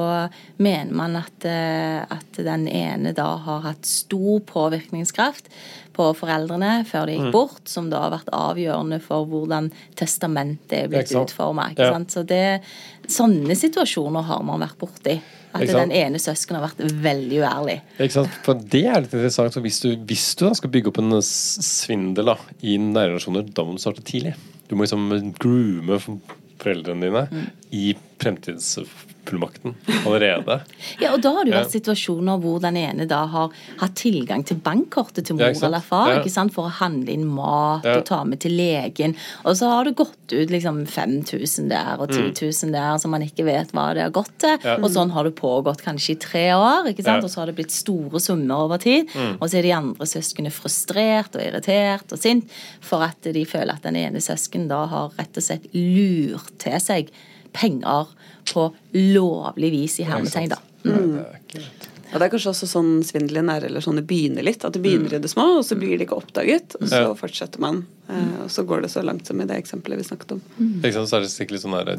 mener 0.63 0.93
man 0.95 1.17
at, 1.19 1.47
eh, 1.51 1.99
at 1.99 2.39
den 2.47 2.69
ene 2.71 3.11
da 3.17 3.27
har 3.43 3.65
hatt 3.65 3.89
stor 3.91 4.39
påvirkningskraft 4.47 5.51
på 5.97 6.07
foreldrene 6.15 6.85
før 6.87 7.09
de 7.11 7.17
gikk 7.17 7.33
bort, 7.35 7.65
som 7.67 7.89
da 7.91 8.05
har 8.05 8.13
vært 8.15 8.31
avgjørende 8.37 9.01
for 9.03 9.27
hvordan 9.31 9.73
testamentet 9.99 10.77
er 10.85 10.93
blitt 10.93 11.11
utforma. 11.17 11.73
Ja. 11.75 11.91
Så 12.07 12.23
det, 12.29 12.61
sånne 13.11 13.59
situasjoner 13.59 14.29
har 14.31 14.47
man 14.47 14.63
vært 14.63 14.79
borti. 14.85 15.17
At 15.57 15.73
den 15.73 15.95
ene 15.95 16.21
søsken 16.23 16.59
har 16.59 16.67
vært 16.69 16.83
veldig 17.05 17.41
uærlig. 17.43 17.77
Ikke 17.97 18.19
sant? 18.19 18.39
For 18.47 18.67
det 18.75 18.85
er 18.87 19.03
litt 19.03 19.15
interessant. 19.17 19.57
For 19.57 19.65
hvis 19.65 19.81
du, 19.85 19.89
hvis 20.09 20.29
du 20.39 20.47
da 20.47 20.53
skal 20.59 20.73
bygge 20.75 20.93
opp 20.93 21.01
en 21.03 21.19
svindel 21.25 22.33
da, 22.33 22.37
i 22.63 22.77
nære 22.83 23.15
relasjoner, 23.15 23.47
da 23.57 23.67
må 23.67 23.77
du 23.77 23.83
starte 23.83 24.05
tidlig. 24.07 24.37
Du 24.67 24.77
må 24.77 24.87
liksom 24.87 25.33
groome 25.41 26.01
foreldrene 26.61 27.07
dine 27.07 27.47
i 27.77 27.93
fremtidsfullmakten 29.27 29.75
allerede. 30.07 30.61
Ja, 31.01 31.13
og 31.15 31.21
da 31.23 31.33
har 31.35 31.45
det 31.45 31.53
jo 31.53 31.59
vært 31.59 31.75
situasjoner 31.75 32.39
hvor 32.41 32.61
den 32.63 32.77
ene 32.81 33.07
da 33.09 33.25
har 33.29 33.53
hatt 33.81 33.95
tilgang 33.99 34.45
til 34.47 34.57
bankkortet 34.63 35.27
til 35.27 35.37
mor 35.37 35.51
ja, 35.51 35.67
eller 35.67 35.83
far 35.85 36.11
Ja. 36.13 36.21
ikke 36.21 36.31
sant? 36.33 36.53
for 36.55 36.67
å 36.69 36.73
handle 36.79 37.13
inn 37.13 37.27
mat 37.27 37.85
Ja. 37.85 37.99
og 37.99 38.05
ta 38.07 38.23
med 38.25 38.41
til 38.41 38.53
legen. 38.57 39.15
Og 39.45 39.57
så 39.57 39.69
har 39.69 39.85
det 39.85 39.97
gått 39.97 40.33
ut 40.33 40.49
liksom 40.51 40.87
5000 40.87 41.69
der 41.69 41.97
og 42.01 42.09
10 42.11 42.33
000 42.41 42.73
der 42.73 42.99
som 42.99 43.11
man 43.11 43.23
ikke 43.23 43.45
vet 43.45 43.73
hva 43.73 43.93
det 43.95 44.03
har 44.03 44.11
gått 44.15 44.33
til. 44.39 44.57
Mm. 44.63 44.85
Og 44.85 44.91
sånn 44.91 45.11
har 45.13 45.25
det 45.25 45.35
pågått 45.37 45.83
kanskje 45.85 46.15
i 46.17 46.19
tre 46.23 46.47
år, 46.55 46.89
ikke 46.93 47.05
sant? 47.05 47.25
Og 47.25 47.31
så 47.31 47.41
har 47.43 47.47
det 47.51 47.57
blitt 47.59 47.71
store 47.75 48.21
summer 48.21 48.65
over 48.67 48.79
tid. 48.79 49.09
Mm. 49.15 49.37
Og 49.41 49.49
så 49.51 49.59
er 49.59 49.63
de 49.63 49.73
andre 49.77 50.07
søsknene 50.07 50.53
frustrert 50.55 51.35
og 51.37 51.43
irritert 51.43 52.13
og 52.13 52.19
sint 52.19 52.49
for 52.81 53.03
at 53.03 53.21
de 53.23 53.45
føler 53.45 53.75
at 53.75 53.83
den 53.83 53.97
ene 53.97 54.21
søsken 54.23 54.69
da 54.69 54.87
har 54.87 55.11
rett 55.19 55.37
og 55.37 55.43
slett 55.43 55.67
lurt 55.75 56.57
til 56.63 56.79
seg 56.81 57.11
penger 57.57 58.13
på 58.53 58.69
lovlig 58.95 59.73
vis, 59.75 59.99
i 60.01 60.07
hermetegn, 60.09 60.53
da. 60.55 60.61
Mm. 60.87 61.17
det 61.19 61.61
er. 61.65 61.69
Og 62.15 62.21
det 62.21 62.27
er 62.29 62.31
kanskje 62.31 62.53
også 62.53 62.67
sånn 62.71 62.91
svindel 63.05 63.41
i 63.41 63.43
nære 63.43 63.67
relasjoner 63.67 64.05
begynner 64.07 64.45
litt. 64.47 64.63
At 64.65 64.77
det 64.77 64.83
begynner 64.85 65.17
i 65.17 65.19
det 65.19 65.29
små, 65.33 65.47
og 65.59 65.65
så 65.67 65.75
blir 65.77 65.97
det 65.99 66.07
ikke 66.07 66.21
oppdaget. 66.21 66.77
Og 66.79 66.87
så 66.93 67.01
Ja. 67.03 67.15
fortsetter 67.19 67.59
man. 67.61 67.81
eh, 68.09 68.45
Og 68.45 68.49
så 68.55 68.63
går 68.65 68.83
det 68.83 68.91
så 68.93 69.03
langt 69.03 69.27
som 69.27 69.41
i 69.41 69.45
det 69.45 69.57
eksempelet 69.59 69.99
vi 69.99 70.05
snakket 70.07 70.33
om. 70.37 70.41
Ikke 70.85 70.93
sant? 70.95 71.09
Så 71.11 71.17
er 71.19 71.21
det 71.27 71.33
sikkert 71.33 71.57
litt 71.57 71.63
sånn 71.67 71.75
der 71.75 71.99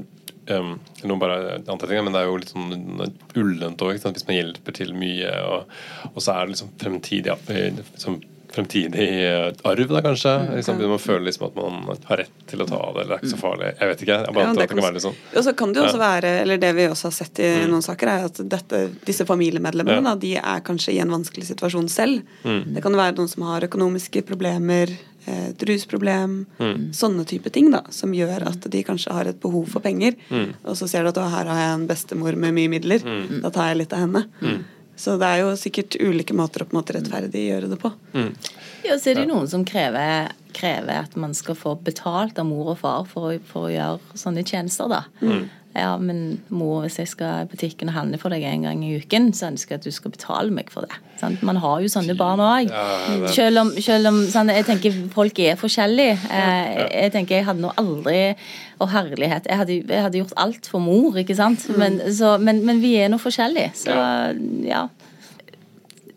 um, 0.57 0.79
Nå 1.03 1.19
bare 1.19 1.59
antetninger, 1.67 2.03
men 2.07 2.13
det 2.13 2.21
er 2.21 2.29
jo 2.31 2.37
litt 2.37 2.53
sånn 2.53 3.11
ullent 3.35 3.77
òg, 3.83 3.99
hvis 3.99 4.27
man 4.27 4.37
hjelper 4.37 4.73
til 4.73 4.93
mye. 4.95 5.33
Og, 5.43 5.65
og 6.15 6.21
så 6.23 6.37
er 6.37 6.45
det 6.47 6.55
liksom 6.55 6.69
fremtidig, 6.79 7.25
ja, 7.27 7.35
liksom 7.91 8.21
fremtidig 8.53 9.07
eh, 9.25 9.51
arv, 9.63 9.87
da 9.91 10.01
kanskje. 10.05 10.33
Liksom, 10.55 10.79
man 10.89 10.99
føler 11.01 11.25
liksom 11.27 11.47
at 11.49 11.55
man 11.59 11.97
har 12.09 12.17
rett 12.23 12.45
til 12.47 12.61
å 12.63 12.67
ta 12.69 12.79
det, 12.93 13.01
eller 13.03 13.11
det 13.11 13.17
er 13.17 13.23
ikke 13.25 13.33
så 13.35 13.41
farlig. 13.41 13.71
Jeg 13.79 13.89
vet 13.91 14.03
ikke. 14.05 14.17
Jeg 14.23 14.33
bare 14.37 14.45
Ja, 14.47 14.53
det 14.53 14.61
at 14.61 14.61
det 14.63 14.69
kan 14.75 14.83
være 14.85 14.93
litt 14.97 15.05
sånn. 15.07 15.17
Og 15.35 15.43
så 15.47 15.53
kan 15.59 15.73
det 15.73 15.81
jo 15.81 15.87
også 15.89 16.01
være, 16.01 16.31
eller 16.45 16.57
det 16.63 16.71
vi 16.77 16.87
også 16.87 17.09
har 17.11 17.17
sett 17.17 17.39
i 17.43 17.49
noen 17.67 17.83
saker, 17.85 18.07
er 18.13 18.25
at 18.29 18.41
dette, 18.55 18.81
disse 19.05 19.25
familiemedlemmene 19.27 19.97
Ja. 19.99 20.01
da, 20.09 20.15
de 20.15 20.33
er 20.37 20.61
kanskje 20.61 20.93
i 20.95 20.99
en 21.03 21.11
vanskelig 21.11 21.45
situasjon 21.51 21.89
selv. 21.89 22.21
Mm. 22.43 22.73
Det 22.75 22.83
kan 22.83 22.93
være 22.95 23.15
noen 23.19 23.29
som 23.29 23.43
har 23.43 23.61
økonomiske 23.67 24.23
problemer, 24.25 24.89
eh, 25.27 25.49
et 25.49 25.63
rusproblem, 25.67 26.45
Mm. 26.59 26.91
sånne 26.93 27.25
type 27.27 27.51
ting 27.51 27.69
da, 27.71 27.81
som 27.89 28.11
gjør 28.13 28.47
at 28.47 28.69
de 28.69 28.83
kanskje 28.83 29.11
har 29.11 29.25
et 29.27 29.39
behov 29.41 29.67
for 29.67 29.79
penger. 29.81 30.15
Mm. 30.31 30.53
Og 30.65 30.75
så 30.75 30.87
ser 30.87 31.03
du 31.03 31.09
at 31.09 31.15
«Å, 31.17 31.29
her 31.29 31.45
har 31.45 31.57
jeg 31.57 31.73
en 31.81 31.87
bestemor 31.87 32.35
med 32.35 32.53
mye 32.53 32.69
midler, 32.69 33.01
da 33.41 33.49
tar 33.49 33.69
jeg 33.73 33.77
litt 33.77 33.93
av 33.93 33.99
henne. 33.99 34.25
Så 34.97 35.13
det 35.21 35.27
er 35.29 35.43
jo 35.43 35.53
sikkert 35.59 35.95
ulike 36.01 36.33
måter 36.33 36.63
å 36.63 36.67
på 36.67 36.73
en 36.73 36.79
måte 36.79 36.95
rettferdiggjøre 36.95 37.69
det 37.69 37.77
på. 37.81 37.91
Mm. 38.17 38.31
Ja, 38.87 38.97
så 38.97 39.11
er 39.11 39.19
det 39.19 39.27
noen 39.29 39.49
som 39.51 39.65
krever, 39.67 40.31
krever 40.57 41.03
at 41.03 41.13
man 41.19 41.35
skal 41.37 41.57
få 41.59 41.75
betalt 41.85 42.39
av 42.41 42.47
mor 42.49 42.73
og 42.73 42.79
far 42.81 43.05
for 43.09 43.37
for 43.45 43.67
å 43.67 43.73
gjøre 43.75 44.17
sånne 44.17 44.45
tjenester, 44.47 44.89
da. 44.89 45.03
Mm. 45.21 45.45
Ja, 45.75 45.91
men 46.01 46.39
mor, 46.49 46.81
hvis 46.81 46.95
jeg 46.97 47.09
skal 47.11 47.43
i 47.43 47.49
butikken 47.51 47.91
og 47.91 47.93
handle 47.93 48.17
for 48.17 48.33
deg 48.33 48.41
en 48.49 48.63
gang 48.65 48.79
i 48.85 48.95
uken, 48.97 49.27
så 49.37 49.51
ønsker 49.51 49.75
jeg 49.75 49.81
at 49.81 49.85
du 49.85 49.93
skal 49.93 50.13
betale 50.13 50.53
meg 50.53 50.71
for 50.73 50.87
det. 50.87 50.97
Sant? 51.19 51.43
Man 51.45 51.59
har 51.61 51.83
jo 51.83 51.91
sånne 51.91 52.15
barn 52.17 52.41
òg. 52.41 52.71
Ja, 52.71 53.29
Selv 53.33 53.61
om, 53.61 53.69
selv 53.83 54.09
om 54.09 54.17
sånn, 54.31 54.49
jeg 54.55 54.65
tenker 54.65 54.97
folk 55.13 55.37
er 55.43 55.59
forskjellige. 55.59 56.17
Eh, 56.33 56.81
jeg 57.03 57.13
tenker 57.13 57.37
jeg 57.37 57.45
hadde 57.49 57.61
nå 57.61 57.73
aldri 57.77 58.17
og 58.81 58.89
herlighet. 58.93 59.49
Jeg 59.49 59.61
hadde, 59.61 59.79
jeg 59.83 60.05
hadde 60.07 60.21
gjort 60.23 60.37
alt 60.47 60.69
for 60.71 60.81
mor, 60.81 61.17
ikke 61.21 61.37
sant. 61.37 61.67
Men, 61.77 61.99
så, 62.13 62.37
men, 62.41 62.63
men 62.65 62.81
vi 62.81 62.95
er 62.97 63.13
nå 63.13 63.21
forskjellige. 63.21 63.75
Så 63.77 63.97
ja. 64.65 64.87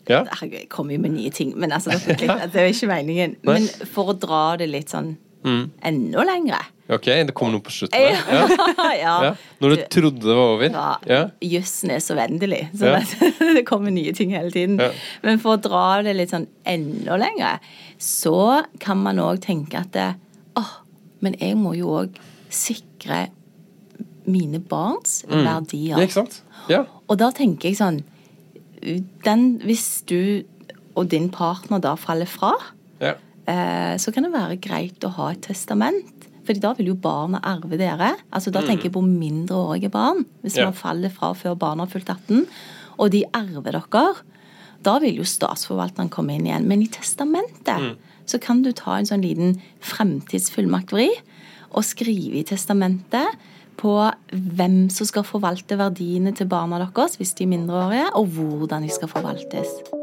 Ja. 0.09 0.23
Herregud, 0.25 0.57
jeg 0.63 0.69
kommer 0.73 0.97
jo 0.97 1.03
med 1.03 1.13
nye 1.19 1.29
ting, 1.29 1.53
men 1.59 1.71
altså, 1.71 1.93
det 2.07 2.25
er 2.25 2.49
jo 2.65 2.71
ikke 2.73 2.89
meningen. 2.89 3.37
Men 3.45 3.69
for 3.93 4.11
å 4.11 4.17
dra 4.17 4.55
det 4.59 4.71
litt 4.73 4.89
sånn 4.89 5.13
Mm. 5.41 5.71
enda 5.89 6.23
lengre 6.27 6.59
Ok, 6.91 7.07
det 7.07 7.33
kom 7.33 7.53
noe 7.53 7.63
på 7.63 7.71
slutten 7.71 7.95
der. 7.95 8.17
Ja. 8.35 8.93
ja. 8.99 9.13
Ja. 9.25 9.29
Når 9.63 9.73
du 9.73 9.83
trodde 9.93 10.19
det 10.25 10.35
var 10.35 10.55
over. 10.57 10.73
Ja. 11.07 11.21
Jussen 11.39 11.93
er 11.95 12.01
så 12.03 12.17
vennlig, 12.17 12.65
så 12.75 12.91
det, 13.55 13.63
kommer 13.69 13.93
nye 13.95 14.11
ting 14.17 14.33
hele 14.35 14.51
tiden. 14.51 14.75
Men 15.23 15.39
for 15.39 15.55
å 15.55 15.61
dra 15.63 16.01
det 16.03 16.17
litt 16.17 16.33
sånn 16.33 16.49
enda 16.67 17.15
lengre, 17.21 17.53
så 17.95 18.65
kan 18.83 18.99
man 19.05 19.23
òg 19.23 19.39
tenke 19.45 19.85
at 19.85 19.95
åh, 20.59 20.73
men 21.23 21.39
jeg 21.39 21.55
må 21.61 21.77
jo 21.79 21.95
òg 22.01 22.19
sikre 22.51 23.29
mine 24.27 24.59
barns 24.59 25.21
verdier. 25.29 25.95
Mm. 25.95 26.01
ja, 26.01 26.03
ikke 26.03 26.19
sant? 26.19 26.41
Ja. 26.67 26.83
Og 27.07 27.21
da 27.23 27.31
tenker 27.35 27.71
jeg 27.71 27.79
sånn 27.79 28.03
den, 28.81 29.43
Hvis 29.61 30.01
du 30.09 30.43
og 30.97 31.11
din 31.11 31.29
partner 31.31 31.79
da 31.79 31.93
faller 31.99 32.27
fra, 32.27 32.55
så 33.45 34.11
kan 34.13 34.23
det 34.23 34.31
være 34.33 34.59
greit 34.61 34.99
å 35.03 35.09
ha 35.17 35.29
et 35.31 35.41
testament. 35.41 36.27
Fordi 36.45 36.59
da 36.59 36.73
vil 36.73 36.87
jo 36.87 36.95
barna 36.95 37.39
arve 37.43 37.77
dere. 37.77 38.15
Altså 38.33 38.51
Da 38.51 38.61
tenker 38.61 38.83
jeg 38.89 38.93
på 38.93 39.01
mindreårige 39.05 39.91
barn. 39.91 40.25
Hvis 40.43 40.55
Mm. 40.55 40.57
Ja. 40.57 40.65
man 40.65 40.73
faller 40.73 41.09
fra 41.09 41.33
før 41.33 41.55
barna 41.57 41.85
har 41.85 41.87
fylt 41.91 42.09
18, 42.09 42.47
og 42.99 43.11
de 43.11 43.23
arver 43.33 43.71
dere. 43.71 44.15
Da 44.83 44.97
vil 44.99 45.15
jo 45.17 45.23
statsforvalteren 45.23 46.09
komme 46.09 46.33
inn 46.35 46.45
igjen. 46.47 46.65
Men 46.67 46.81
i 46.81 46.87
testamentet 46.87 47.77
Mm. 47.79 47.95
så 48.25 48.39
kan 48.41 48.61
du 48.63 48.71
ta 48.73 48.95
en 48.97 49.05
sånn 49.05 49.21
liten 49.21 49.61
fremtidsfullmaktvri 49.81 51.09
og 51.73 51.83
skrive 51.83 52.39
i 52.39 52.43
testamentet 52.43 53.35
på 53.77 54.11
hvem 54.33 54.89
som 54.91 55.07
skal 55.07 55.23
forvalte 55.23 55.77
verdiene 55.77 56.33
til 56.35 56.47
barna 56.47 56.77
deres 56.79 57.17
hvis 57.17 57.33
de 57.35 57.43
er 57.45 57.57
mindreårige, 57.57 58.09
og 58.15 58.27
hvordan 58.29 58.81
de 58.83 58.89
skal 58.89 59.07
forvaltes. 59.07 60.00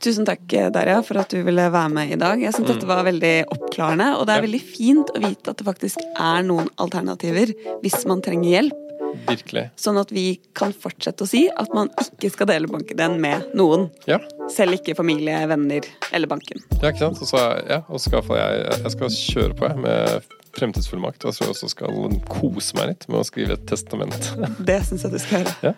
Tusen 0.00 0.24
takk, 0.24 0.46
Darja, 0.72 1.02
for 1.04 1.20
at 1.20 1.32
du 1.32 1.42
ville 1.44 1.66
være 1.72 1.92
med 1.92 2.14
i 2.14 2.16
dag. 2.20 2.40
Jeg 2.40 2.54
synes 2.56 2.70
dette 2.70 2.88
var 2.88 3.02
veldig 3.04 3.34
oppklarende, 3.52 4.14
og 4.16 4.24
det 4.28 4.36
er 4.36 4.44
veldig 4.46 4.60
fint 4.64 5.10
å 5.12 5.20
vite 5.20 5.52
at 5.52 5.60
det 5.60 5.66
faktisk 5.66 6.00
er 6.08 6.46
noen 6.46 6.70
alternativer 6.80 7.52
hvis 7.82 7.98
man 8.08 8.22
trenger 8.24 8.48
hjelp. 8.54 8.86
Virkelig. 9.26 9.66
Sånn 9.80 9.98
at 10.00 10.12
vi 10.14 10.24
kan 10.56 10.72
fortsette 10.72 11.26
å 11.26 11.28
si 11.28 11.42
at 11.50 11.72
man 11.76 11.90
ikke 12.00 12.30
skal 12.32 12.48
dele 12.48 12.70
banken 12.70 13.18
med 13.20 13.50
noen. 13.58 13.88
Ja. 14.08 14.20
Selv 14.52 14.78
ikke 14.78 14.96
familie, 14.96 15.42
venner 15.50 15.84
eller 16.14 16.30
banken. 16.30 16.62
Ja, 16.78 16.92
ikke 16.92 17.02
sant? 17.04 17.20
Og 17.20 17.28
så, 17.28 17.42
ja, 17.68 17.82
skal 18.00 18.22
jeg, 18.38 18.62
jeg 18.70 18.94
skal 18.94 19.16
kjøre 19.16 19.58
på 19.58 19.68
jeg, 19.68 19.82
med 19.84 20.30
fremtidsfullmakt. 20.56 21.26
Og 21.28 21.36
så 21.36 21.50
også 21.50 21.70
skal 21.74 22.16
kose 22.30 22.78
meg 22.78 22.94
litt 22.94 23.08
med 23.10 23.20
å 23.20 23.26
skrive 23.26 23.58
et 23.58 23.68
testament. 23.68 24.32
Det 24.70 24.80
syns 24.88 25.04
jeg 25.04 25.12
du 25.12 25.20
skal 25.20 25.44
gjøre. 25.44 25.58
Ja. 25.72 25.76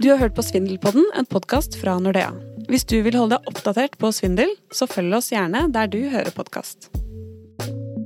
Du 0.00 0.08
har 0.08 0.22
hørt 0.22 0.38
på 0.38 0.44
Svindelpodden, 0.46 1.10
en 1.18 1.28
podkast 1.28 1.76
fra 1.80 1.98
Nordea. 2.00 2.30
Hvis 2.70 2.84
du 2.86 3.00
vil 3.02 3.16
holde 3.18 3.34
deg 3.34 3.48
oppdatert 3.50 3.96
på 3.98 4.12
svindel, 4.14 4.52
så 4.70 4.86
følg 4.86 5.16
oss 5.16 5.32
gjerne 5.32 5.64
der 5.74 5.88
du 5.90 5.98
hører 6.12 6.30
podkast. 6.30 6.86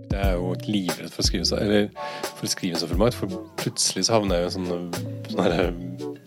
Jeg 0.08 0.22
er 0.22 0.38
jo 0.38 0.54
livredd 0.64 1.10
for 1.12 1.20
å 1.20 1.26
skrive 1.26 1.44
så, 1.44 1.58
eller 1.60 1.90
for 2.30 2.46
å 2.46 2.48
skrive 2.48 2.80
så 2.80 2.88
fullmakt, 2.88 3.18
for 3.18 3.34
plutselig 3.60 4.06
så 4.06 4.14
havner 4.16 4.40
jeg 4.40 4.46
i 4.46 4.48
en 4.48 4.54
sånn, 4.54 4.88
sånn 5.28 5.42
her 5.44 5.68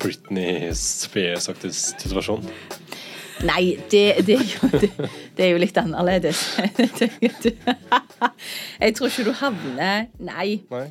Britney 0.04 0.70
Spears-aktig 0.78 1.74
situasjon. 1.80 2.46
Nei, 3.48 3.64
det, 3.90 4.06
det, 4.30 4.38
er 4.38 4.54
jo, 4.54 4.70
det, 4.86 4.92
det 5.34 5.48
er 5.48 5.52
jo 5.56 5.64
litt 5.66 5.82
annerledes. 5.82 6.46
Jeg 8.78 8.98
tror 8.98 9.10
ikke 9.10 9.26
du 9.26 9.34
havner 9.42 10.10
Nei. 10.22 10.50
Nei. 10.70 10.88